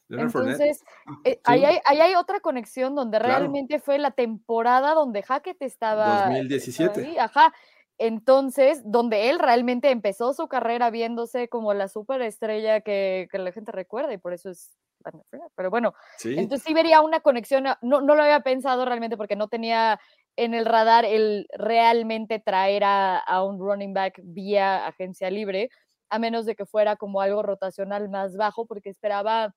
[0.09, 0.83] Entonces,
[1.23, 6.25] eh, ahí, hay, ahí, hay, otra conexión donde realmente fue la temporada donde Hackett estaba.
[6.25, 7.19] 2017.
[7.19, 7.53] ajá.
[7.99, 13.73] Entonces, donde él realmente empezó su carrera viéndose como la superestrella que, que la gente
[13.73, 14.77] recuerda y por eso es
[15.55, 15.93] pero bueno,
[16.23, 19.99] entonces sí vería una conexión, no, no lo había pensado realmente porque no tenía
[20.35, 25.69] en el radar el realmente traer a, a, un running back vía agencia libre,
[26.09, 29.53] a menos de que fuera como algo rotacional más bajo, porque esperaba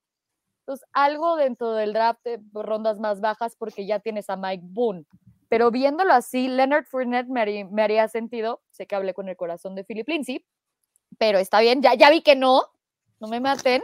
[0.65, 5.05] pues, algo dentro del draft de rondas más bajas porque ya tienes a Mike Boone.
[5.49, 8.63] Pero viéndolo así, Leonard Fournette me haría, sentido.
[8.71, 10.47] Sé que hablé con el corazón de Philip Lindsay,
[11.19, 12.63] pero está bien, ya, ya vi que no,
[13.21, 13.83] no me maten.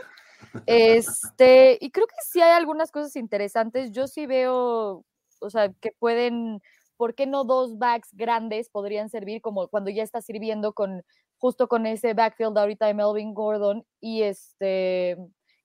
[0.66, 3.92] Este, y creo que sí hay algunas cosas interesantes.
[3.92, 5.04] Yo sí veo,
[5.40, 6.62] o sea, que pueden,
[6.96, 11.02] ¿por qué no dos backs grandes podrían servir como cuando ya está sirviendo con
[11.36, 15.16] justo con ese backfield ahorita de Melvin Gordon y este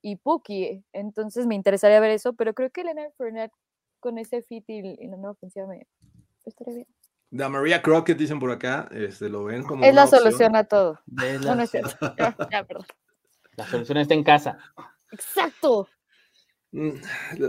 [0.03, 0.83] y Pookie?
[0.93, 3.53] Entonces me interesaría ver eso, pero creo que Leonard Fournette
[3.99, 5.87] con ese fit y, la nueva ofensiva me
[6.45, 6.87] estaría bien.
[7.31, 9.83] Da María Crockett dicen por acá, este, lo ven como.
[9.83, 10.99] Es la solución a todo.
[11.07, 11.97] No, es cierto.
[13.55, 14.57] La solución está en casa.
[15.11, 15.87] Exacto.
[16.71, 16.91] Mm,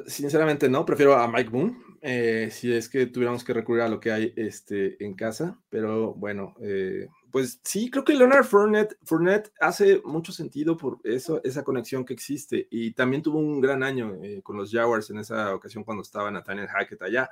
[0.06, 1.76] sinceramente no, prefiero a Mike Boone,
[2.06, 6.12] eh, si es que tuviéramos que recurrir a lo que hay este, en casa, pero
[6.12, 12.04] bueno, eh, pues sí, creo que Leonard Fournette, hace mucho sentido por eso, esa conexión
[12.04, 12.68] que existe.
[12.70, 16.30] Y también tuvo un gran año eh, con los Jaguars en esa ocasión cuando estaba
[16.30, 17.30] Nathaniel Hackett allá.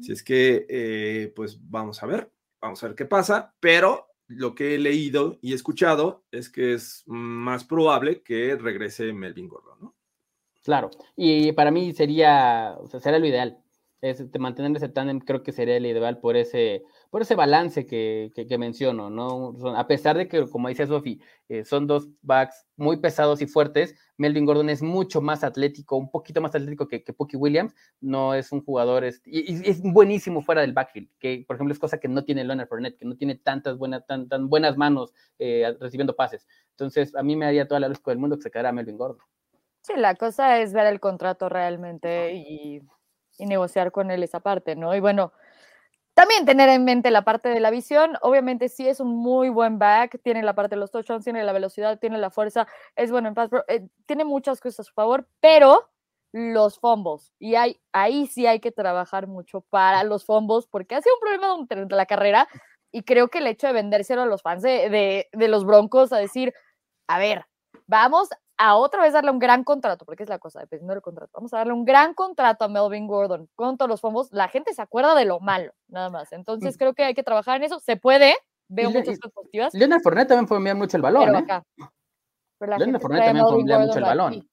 [0.00, 2.30] Si es que, eh, pues vamos a ver,
[2.60, 3.52] vamos a ver qué pasa.
[3.58, 9.48] Pero lo que he leído y escuchado es que es más probable que regrese Melvin
[9.48, 9.96] Gordon, ¿no?
[10.62, 13.58] Claro, y para mí sería, o sea, sería lo ideal.
[14.00, 18.30] Es, mantener ese tándem creo que sería el ideal por ese, por ese balance que,
[18.34, 19.54] que, menciono, ¿no?
[19.76, 23.96] A pesar de que, como dice Sofi, eh, son dos backs muy pesados y fuertes,
[24.16, 28.34] Melvin Gordon es mucho más atlético, un poquito más atlético que, que Pookie Williams, no
[28.34, 31.98] es un jugador, este, y, es buenísimo fuera del backfield, que por ejemplo es cosa
[31.98, 35.76] que no tiene Leonard Fournette, que no tiene tantas buenas, tan, tan buenas manos eh,
[35.80, 36.46] recibiendo pases.
[36.70, 39.26] Entonces, a mí me haría toda la luz del mundo que se quedara Melvin Gordon.
[39.82, 42.82] Sí, la cosa es ver el contrato realmente y,
[43.38, 44.94] y negociar con él esa parte, ¿no?
[44.94, 45.32] Y bueno,
[46.18, 48.16] también tener en mente la parte de la visión.
[48.22, 51.52] Obviamente sí es un muy buen back, tiene la parte de los touchdowns, tiene la
[51.52, 52.66] velocidad, tiene la fuerza,
[52.96, 55.88] es bueno en pass, eh, tiene muchas cosas a su favor, pero
[56.32, 57.32] los fumbles.
[57.38, 61.20] Y hay, ahí sí hay que trabajar mucho para los fumbles porque ha sido un
[61.20, 62.48] problema durante la carrera
[62.90, 66.18] y creo que el hecho de vendérselo a los fans de, de los Broncos a
[66.18, 66.52] decir,
[67.06, 67.46] a ver,
[67.86, 68.28] vamos
[68.58, 71.30] a otra vez darle un gran contrato, porque es la cosa, dependiendo del contrato.
[71.34, 74.32] Vamos a darle un gran contrato a Melvin Gordon con todos los fondos.
[74.32, 76.32] La gente se acuerda de lo malo, nada más.
[76.32, 77.78] Entonces creo que hay que trabajar en eso.
[77.78, 78.34] Se puede,
[78.68, 79.72] veo muchas cosas positivas.
[79.74, 81.44] Leonard Fournette también fue enviar mucho el balón, ¿eh?
[82.60, 84.48] Leonard Fournette también fue enviar mucho el balón.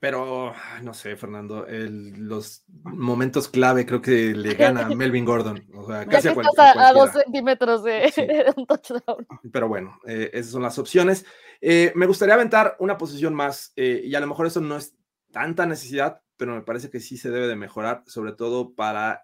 [0.00, 5.64] Pero, no sé, Fernando, los momentos clave creo que le gana a Melvin Gordon.
[5.74, 8.12] O sea, casi a, a, dos centímetros de,
[8.56, 9.26] un touchdown.
[9.52, 11.24] Pero bueno, eh, esas son las opciones.
[11.60, 14.94] Eh, me gustaría aventar una posición más, eh, y a lo mejor eso no es
[15.32, 19.22] tanta necesidad, pero me parece que sí se debe de mejorar, sobre todo para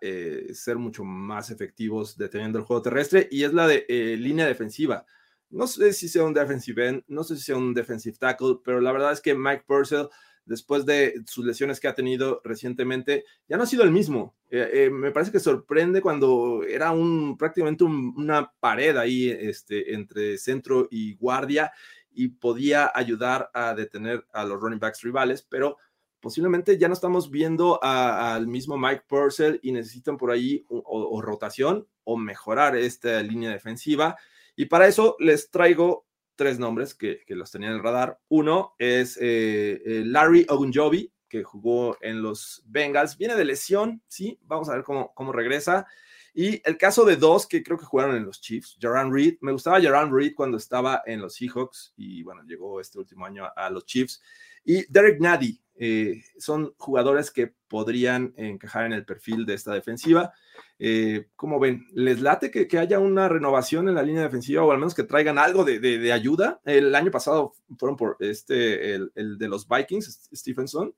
[0.54, 3.84] ser mucho más efectivos deteniendo el juego terrestre, y es la de
[4.18, 5.04] línea defensiva.
[5.50, 8.80] No sé si sea un defensive end, no sé si sea un defensive tackle, pero
[8.80, 10.08] la verdad es que Mike Purcell
[10.44, 14.34] después de sus lesiones que ha tenido recientemente, ya no ha sido el mismo.
[14.50, 20.38] Eh, eh, me parece que sorprende cuando era un, prácticamente una pared ahí este, entre
[20.38, 21.72] centro y guardia
[22.12, 25.78] y podía ayudar a detener a los running backs rivales, pero
[26.20, 31.86] posiblemente ya no estamos viendo al mismo Mike Purcell y necesitan por ahí o rotación
[32.04, 34.16] o mejorar esta línea defensiva.
[34.54, 36.06] Y para eso les traigo
[36.42, 38.18] tres nombres que, los tenía en el radar.
[38.28, 43.16] Uno es eh, eh, Larry Ogunjobi, que jugó en los Bengals.
[43.16, 45.86] Viene de lesión, sí, vamos a ver cómo, cómo regresa.
[46.34, 49.52] Y el caso de dos que creo que jugaron en los Chiefs, Jaran Reed, me
[49.52, 53.70] gustaba Jaran Reed cuando estaba en los Seahawks y bueno, llegó este último año a,
[53.70, 54.20] los Chiefs.
[54.64, 60.32] Y Derek Nady, eh, son jugadores que podrían encajar en el perfil de esta defensiva.
[60.78, 61.86] Eh, ¿Cómo ven?
[61.92, 65.04] ¿Les late que, que, haya una renovación en la línea defensiva o al menos que
[65.04, 66.60] traigan algo de, de, ayuda?
[66.64, 70.94] El año pasado fueron por este, el, el de los Vikings, Stephenson.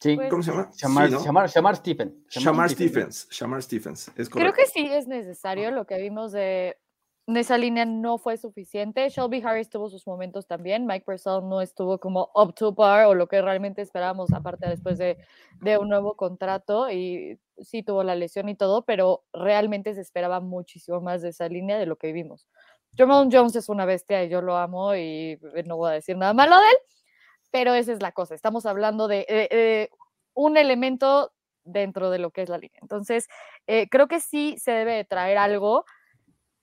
[0.00, 0.18] Sí.
[0.30, 0.70] ¿Cómo se llama?
[0.74, 1.10] Shamar,
[1.50, 2.24] Shamar, Stephen.
[2.30, 3.28] Shamar, Stephens.
[3.30, 4.10] Shamar Stephens.
[4.16, 6.78] Es Creo que sí es necesario lo que vimos de
[7.36, 9.08] esa línea no fue suficiente.
[9.08, 10.86] Shelby Harris tuvo sus momentos también.
[10.86, 14.98] Mike Purcell no estuvo como up to par o lo que realmente esperábamos, aparte después
[14.98, 15.18] de,
[15.60, 16.90] de, un nuevo contrato.
[16.90, 21.48] Y sí tuvo la lesión y todo, pero realmente se esperaba muchísimo más de esa
[21.48, 22.48] línea de lo que vimos.
[22.96, 26.32] Jamal Jones es una bestia y yo lo amo y no voy a decir nada
[26.32, 26.76] malo de él
[27.50, 28.34] pero esa es la cosa.
[28.34, 29.90] Estamos hablando de
[30.34, 31.32] un elemento
[31.64, 32.78] dentro de lo que es la línea.
[32.82, 33.28] Entonces,
[33.66, 35.84] eh, creo que sí se debe traer algo,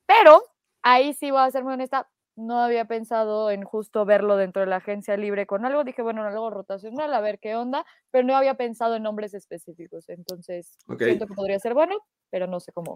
[0.06, 0.42] pero
[0.82, 4.68] ahí sí voy a ser muy honesta, no había pensado en justo verlo dentro de
[4.68, 5.84] la agencia libre con algo.
[5.84, 10.08] Dije, bueno, algo rotacional, a ver qué onda, pero no había pensado en nombres específicos.
[10.10, 11.98] Entonces, siento que podría ser bueno,
[12.30, 12.94] pero no sé cómo,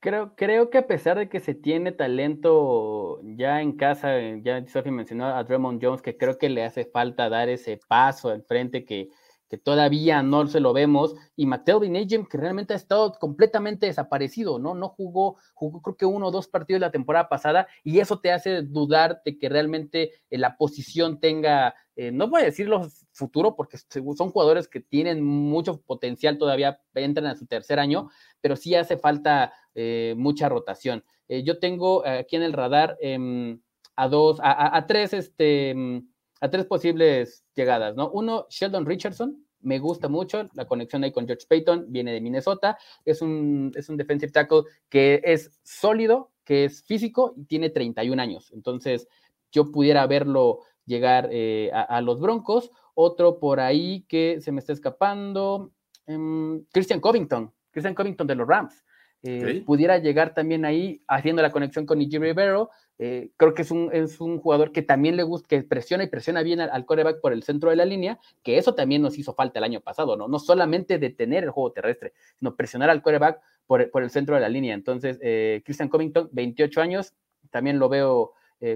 [0.00, 4.64] Creo, creo que a pesar de que se tiene talento ya en casa, eh, ya
[4.68, 8.44] Sophie mencionó a Draymond Jones, que creo que le hace falta dar ese paso al
[8.44, 9.08] frente que,
[9.48, 14.58] que todavía no se lo vemos, y McTelvin Agent, que realmente ha estado completamente desaparecido,
[14.58, 14.74] ¿no?
[14.74, 18.30] No jugó, jugó creo que uno o dos partidos la temporada pasada, y eso te
[18.30, 23.56] hace dudar de que realmente eh, la posición tenga, eh, no voy a decirlo futuro,
[23.56, 28.74] porque son jugadores que tienen mucho potencial todavía, entran a su tercer año, pero sí
[28.74, 31.04] hace falta eh, mucha rotación.
[31.28, 33.60] yo tengo aquí en el radar em,
[33.96, 36.08] a dos, a, a tres, este em,
[36.40, 38.10] a tres posibles llegadas, ¿no?
[38.10, 42.78] Uno, Sheldon Richardson, me gusta mucho la conexión ahí con George Payton, viene de Minnesota,
[43.04, 48.22] es un, es un defensive tackle que es sólido, que es físico y tiene 31
[48.22, 48.52] años.
[48.52, 49.08] Entonces,
[49.50, 52.70] yo pudiera verlo llegar eh, a, los Broncos.
[52.94, 55.72] Otro por ahí que se me está escapando,
[56.06, 58.84] em, Christian Covington, Christian Covington de los Rams.
[59.24, 62.70] Eh, pudiera llegar también ahí haciendo la conexión con Iji Rivero.
[62.98, 66.08] Eh, creo que es un, es un jugador que también le gusta, que presiona y
[66.08, 69.34] presiona bien al, coreback por el centro de la línea, que eso también nos hizo
[69.34, 70.28] falta el año pasado, ¿no?
[70.28, 74.40] No solamente detener el juego terrestre, sino presionar al coreback por, por el centro de
[74.40, 74.74] la línea.
[74.74, 77.14] Entonces, eh, Christian Covington, 28 años,
[77.50, 78.32] también lo veo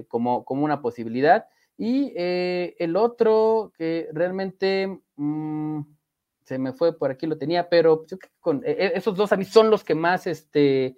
[0.07, 1.45] como, como una posibilidad.
[1.77, 4.99] Y el otro que realmente...
[5.15, 5.81] Mm,
[6.45, 9.37] se me fue por aquí, lo tenía, pero yo con e, e, esos dos a
[9.37, 10.97] mí son los que más, este,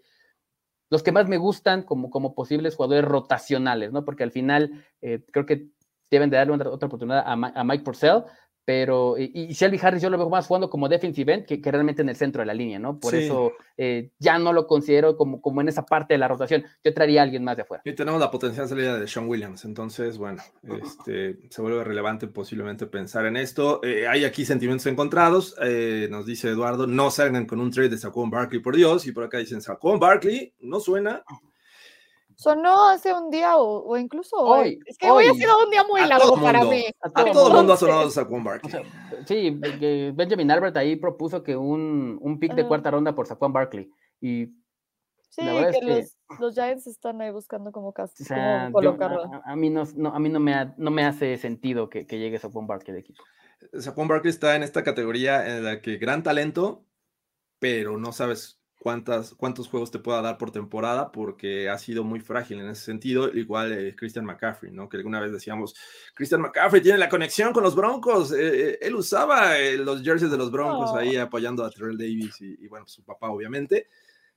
[0.90, 4.06] los que más me gustan como, como posibles jugadores rotacionales, ¿no?
[4.06, 5.68] Porque al final eh, creo que
[6.10, 8.24] deben de darle otra, otra oportunidad a, a, Mike Purcell,
[8.66, 12.02] pero, y, Shelby Harris yo lo veo más jugando como defensive end que, que realmente
[12.02, 13.00] en el centro de la línea, ¿no?
[13.00, 16.66] Por eso eh, ya no lo considero como, como en esa parte de la rotación.
[16.84, 17.84] Yo traería a alguien más de afuera.
[17.86, 22.88] Y tenemos la potencial salida de Sean Williams, entonces, bueno, este, se vuelve relevante posiblemente
[22.88, 23.82] pensar en esto.
[23.84, 27.98] Eh, hay aquí sentimientos encontrados, eh, nos dice Eduardo, no salgan con un trade de
[28.00, 31.24] Saquon Barkley, por Dios, y por acá dicen Saquon Barkley, no suena.
[32.36, 34.80] Sonó hace un día o, incluso hoy.
[34.86, 36.86] Es que hoy, ha sido un día muy largo para mí.
[37.02, 38.84] A todo, el mundo ha sonado Saquon Barkley.
[39.26, 39.52] sí,
[40.14, 43.90] Benjamin Albert ahí propuso que un, un pick de cuarta ronda por Saquon Barkley.
[44.20, 44.48] Y
[45.30, 47.94] sí, que, los, los, Giants están ahí buscando cómo,
[48.72, 49.32] colocarlo.
[49.44, 52.68] a, mí, no, a mí no, me, no me hace sentido que, que llegue Saquon
[52.68, 53.24] Barkley de equipo.
[53.80, 56.86] Saquon Barkley está en esta categoría en la que gran talento,
[57.60, 62.60] pero no sabes cuántos juegos te pueda dar por temporada, porque ha sido muy frágil
[62.60, 64.88] en ese sentido, igual eh, Christian McCaffrey, ¿no?
[64.88, 65.74] Que alguna vez decíamos,
[66.14, 68.38] Christian McCaffrey tiene la conexión con los Broncos, eh,
[68.74, 72.86] eh, él usaba los jerseys de los Broncos ahí apoyando a Terrell Davis y, bueno,
[72.88, 73.88] su papá obviamente.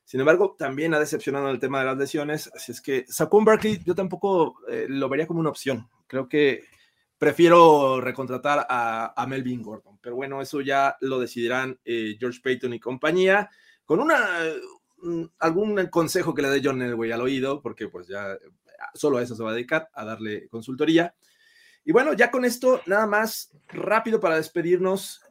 [0.02, 3.44] Sin embargo, también ha decepcionado en el tema de las lesiones, así es que Saquon
[3.44, 5.86] Barkley yo tampoco lo vería como una opción.
[6.06, 6.62] Creo que
[7.18, 12.80] prefiero recontratar a, a, Melvin Gordon, pero bueno, eso ya lo decidirán George Payton y
[12.80, 13.50] compañía
[13.88, 14.18] con una
[14.98, 18.36] mm, algún consejo que le dé John Elway al oído, porque pues ya
[18.92, 21.14] solo a eso se va a dedicar, a darle consultoría.
[21.86, 25.22] Y bueno, ya con esto, nada más rápido para despedirnos,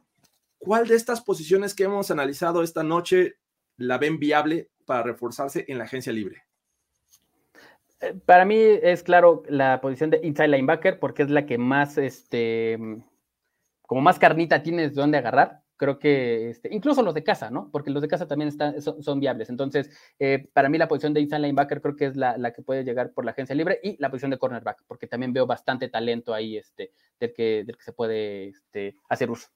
[0.58, 3.36] ¿cuál de estas posiciones que hemos analizado esta noche
[3.76, 6.42] la ven viable para reforzarse en la agencia libre?
[8.00, 11.96] Eh, para mí es claro la posición de inside linebacker porque es la que más,
[11.96, 12.76] este,
[13.82, 17.70] como más carnita tienes de dónde agarrar creo que este, incluso los de casa, ¿no?
[17.70, 19.48] Porque los de casa también están, son, viables.
[19.48, 22.60] Entonces, eh, para mí la posición de inside linebacker creo que es la, la, que
[22.62, 25.88] puede llegar por la agencia libre y la posición de cornerback, porque también veo bastante
[25.88, 29.48] talento ahí este, del, que, del que se puede este, hacer uso.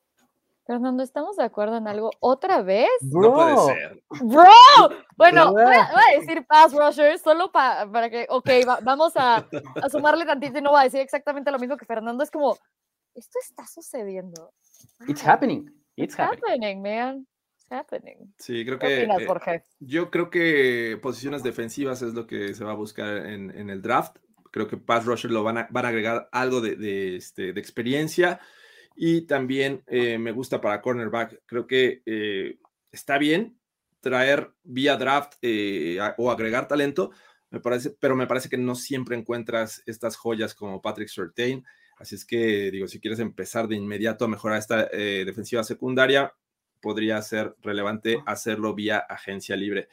[0.64, 2.88] Fernando, ¿estamos de acuerdo en algo otra vez?
[3.00, 4.02] No puede Bro, ser.
[4.20, 4.96] ¡Bro!
[5.16, 5.64] Bueno, Bro.
[5.64, 9.44] voy a, voy a decir pass rushers solo pa- para que, ok, va- vamos a,
[9.82, 12.22] a sumarle tantito y no voy a decir exactamente lo mismo que Fernando.
[12.22, 12.56] Es como,
[13.12, 14.52] esto está sucediendo.
[15.08, 15.68] It's Ah, happening.
[15.96, 16.42] It's happening.
[16.46, 17.26] happening, man.
[17.56, 18.34] It's happening.
[18.38, 19.62] Sí, creo ¿Qué que opinas, eh, Jorge?
[19.80, 23.82] yo creo que posiciones defensivas es lo que se va a buscar en, en el
[23.82, 24.16] draft.
[24.50, 27.60] Creo que pass rusher lo van a, van a agregar algo de, de, este, de
[27.60, 28.40] experiencia
[28.96, 31.42] y también eh, me gusta para cornerback.
[31.46, 32.58] Creo que eh,
[32.90, 33.58] está bien
[34.00, 37.12] traer vía draft eh, a- o agregar talento,
[37.50, 41.64] me parece, pero me parece que no siempre encuentras estas joyas como Patrick Surtain.
[42.02, 46.34] Así es que, digo, si quieres empezar de inmediato a mejorar esta eh, defensiva secundaria,
[46.80, 49.88] podría ser relevante hacerlo vía agencia libre.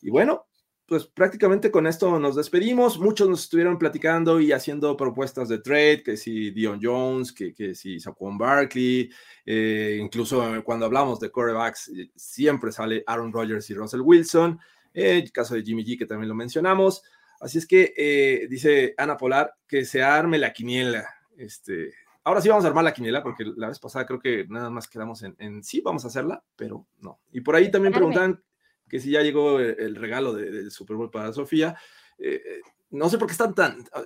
[0.00, 0.48] Y bueno,
[0.86, 2.98] pues prácticamente con esto nos despedimos.
[2.98, 7.76] Muchos nos estuvieron platicando y haciendo propuestas de trade, que si Dion Jones, que, que
[7.76, 9.08] si Saquon Barkley,
[9.46, 14.58] eh, incluso cuando hablamos de corebacks, eh, siempre sale Aaron Rodgers y Russell Wilson,
[14.92, 17.04] eh, el caso de Jimmy G, que también lo mencionamos.
[17.40, 21.08] Así es que eh, dice Ana Polar que se arme la quiniela.
[21.36, 21.92] Este,
[22.24, 24.88] ahora sí vamos a armar la quiniela, porque la vez pasada creo que nada más
[24.88, 27.18] quedamos en, en sí, vamos a hacerla, pero no.
[27.32, 28.06] Y por ahí también Arme.
[28.06, 28.42] preguntan
[28.88, 31.76] que si ya llegó el, el regalo de- del Super Bowl para Sofía.
[32.18, 32.60] Eh, eh,
[32.90, 33.84] no sé por qué están tan.
[33.94, 34.02] ah,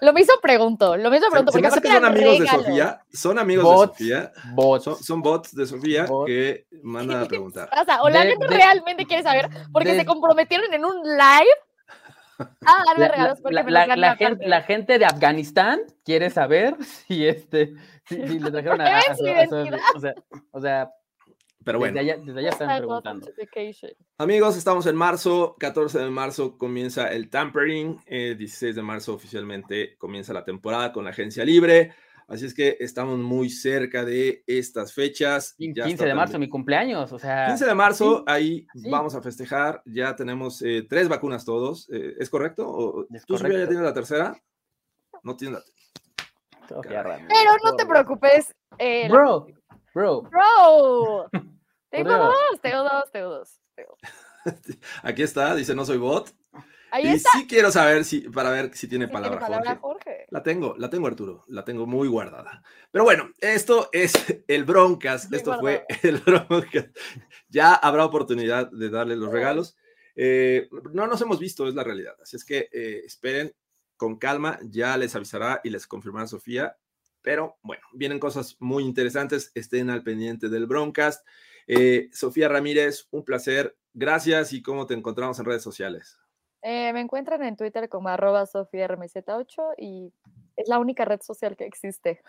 [0.00, 1.52] Lo mismo pregunto, lo mismo Se, pregunto.
[1.52, 2.46] se me porque hace que son amigos de.
[2.48, 3.02] Sofía.
[3.12, 3.98] Son amigos Bots.
[3.98, 4.32] de Sofía.
[4.54, 4.84] Bots.
[4.84, 6.26] Son, son bots de Sofía Bots.
[6.26, 7.70] que mandan a preguntar.
[7.80, 10.84] O sea, o la De- gente de- realmente quiere saber, porque de- se comprometieron en
[10.84, 11.54] un live
[12.38, 17.74] a darme La, regalos porque la- gente, la gente de Afganistán quiere saber si este
[18.06, 19.02] si, si le trajeron a, a- a
[19.94, 20.14] o sea,
[20.50, 20.90] o sea
[21.64, 21.94] Pero bueno.
[21.94, 23.26] desde, allá, desde allá están preguntando.
[24.18, 29.96] Amigos, estamos en marzo, 14 de marzo comienza el tampering, eh, 16 de marzo oficialmente
[29.96, 31.92] comienza la temporada con la agencia libre,
[32.28, 35.54] así es que estamos muy cerca de estas fechas.
[35.58, 38.66] Quin- Ya 15 está de marzo, mi cumpleaños, o sea, 15 de marzo, sí, ahí
[38.74, 38.90] sí.
[38.90, 42.68] vamos a festejar, ya tenemos eh, tres vacunas todos, eh, ¿es correcto?
[42.68, 43.68] ¿O Es ¿Tú Sofía, ya correcto.
[43.68, 44.36] tienes la tercera?
[45.22, 45.64] No tienes la.
[47.02, 47.26] Ramos.
[47.28, 48.54] Pero no te preocupes.
[48.78, 49.46] eh, Bro,
[49.94, 51.28] bro, Bro.
[51.90, 53.60] Tengo dos, tengo dos, tengo dos.
[53.74, 53.96] tengo-
[55.02, 56.30] Aquí está, dice no soy bot.
[56.94, 57.30] Ahí y está.
[57.32, 60.10] sí quiero saber si, para ver si tiene Sí, tiene palabra, palabra Jorge.
[60.10, 60.26] Jorge.
[60.30, 62.62] La tengo, la tengo Arturo, la tengo muy guardada.
[62.92, 64.12] Pero bueno, esto es
[64.46, 66.86] el Broncas, Muy esto fue el Broncas.
[67.48, 69.76] Ya habrá oportunidad de darle los regalos.
[70.14, 72.14] Eh, no nos hemos visto, es la realidad.
[72.22, 73.52] Así es que eh, esperen
[73.96, 76.76] con calma, ya les avisará y les confirmará Sofía.
[77.22, 81.26] Pero bueno, vienen cosas muy interesantes, estén al pendiente del Broncast.
[81.66, 83.76] Eh, Sofía Ramírez, un placer.
[83.92, 86.18] Gracias y cómo te encontramos en redes sociales.
[86.66, 90.10] Eh, me encuentran en Twitter como arroba sofiarmz8 y
[90.56, 92.22] es la única red social que existe.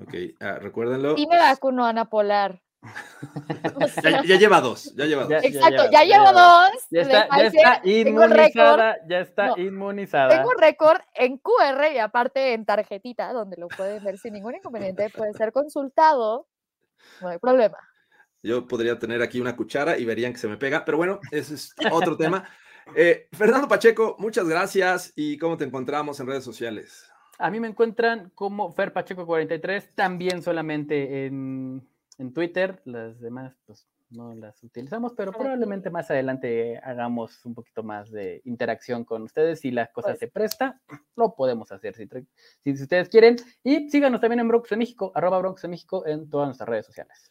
[0.00, 1.14] Ok, ah, recuérdenlo.
[1.18, 2.62] Y me vacuno Ana Polar.
[3.74, 5.30] O Ya, sea, ya lleva dos, ya lleva dos.
[5.30, 6.86] Ya- exacto, ya- ya, ya llevo lleva- dos.
[6.90, 10.28] ya está, está tengo récord, inmunizada, ya está No, inmunizada.
[10.36, 15.10] Tengo récord en QR y aparte en tarjetita, donde lo pueden ver sin ningún inconveniente,
[15.10, 16.46] puede ser consultado.
[17.20, 17.78] No hay problema.
[18.42, 21.54] Yo podría tener aquí una cuchara y verían que se me pega, pero bueno, ese
[21.54, 22.48] es otro tema.
[22.94, 27.10] Eh, Fernando Pacheco, muchas gracias y cómo te encontramos en redes sociales.
[27.38, 31.86] A mí me encuentran como Fer Pacheco 43, también solamente en,
[32.18, 37.82] en Twitter, las demás pues no las utilizamos, pero probablemente más adelante hagamos un poquito
[37.82, 40.18] más de interacción con ustedes si la cosa Pues.
[40.18, 40.80] se presta,
[41.16, 42.06] lo podemos hacer si,
[42.62, 43.36] si ustedes quieren.
[43.64, 46.86] Y síganos también en Bronx de México, arroba Bronx de México en todas nuestras redes
[46.86, 47.30] sociales.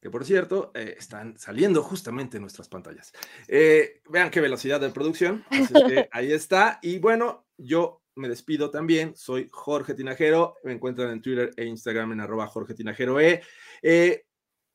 [0.00, 3.12] Que por cierto, eh, están saliendo justamente en nuestras pantallas.
[3.46, 5.44] Eh, vean qué velocidad de producción.
[5.50, 6.78] Así que ahí está.
[6.80, 9.14] Y bueno, yo me despido también.
[9.14, 10.56] Soy Jorge Tinajero.
[10.64, 13.42] Me encuentran en Twitter e Instagram en arroba Jorge Tinajero E.
[13.82, 14.24] Eh,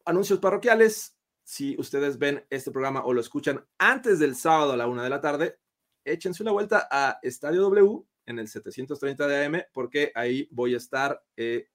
[0.06, 1.18] anuncios parroquiales.
[1.44, 5.10] Si ustedes ven este programa o lo escuchan antes del sábado a la una de
[5.10, 5.58] la tarde,
[6.04, 10.78] échense una vuelta a Estadio W en el 730 de AM, porque ahí voy a
[10.78, 11.24] estar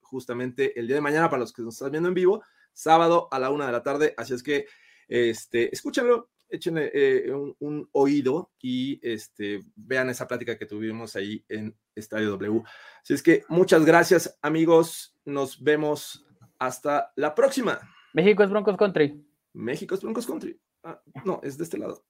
[0.00, 2.42] justamente el día de mañana para los que nos están viendo en vivo,
[2.72, 4.14] sábado a la una de la tarde.
[4.16, 4.66] Así es que
[5.08, 11.44] este, escúchenlo, échenle eh, un, un oído y este, vean esa plática que tuvimos ahí
[11.48, 12.62] en Estadio W.
[13.02, 15.16] Así es que muchas gracias, amigos.
[15.24, 16.26] Nos vemos
[16.58, 17.80] hasta la próxima.
[18.12, 20.60] México es Broncos Country, México es Broncos Country.
[20.82, 22.04] Ah, no, es de este lado.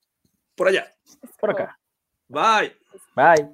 [0.54, 0.94] Por allá.
[1.40, 1.78] por acá.
[2.28, 2.76] Bye.
[3.16, 3.50] Bye.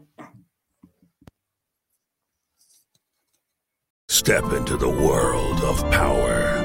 [4.09, 6.65] Step into the world of power,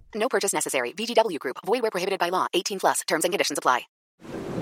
[0.15, 0.93] No purchase necessary.
[0.93, 1.57] VGW Group.
[1.65, 2.47] Void where prohibited by law.
[2.53, 3.01] 18 plus.
[3.07, 3.81] Terms and conditions apply.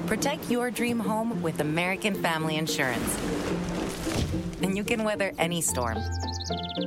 [0.07, 3.17] Protect your dream home with American Family Insurance.
[4.63, 5.99] And you can weather any storm.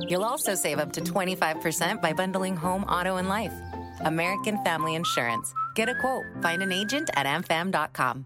[0.09, 3.53] You'll also save up to 25% by bundling home, auto, and life.
[4.01, 5.53] American Family Insurance.
[5.75, 6.25] Get a quote.
[6.41, 8.25] Find an agent at amfam.com.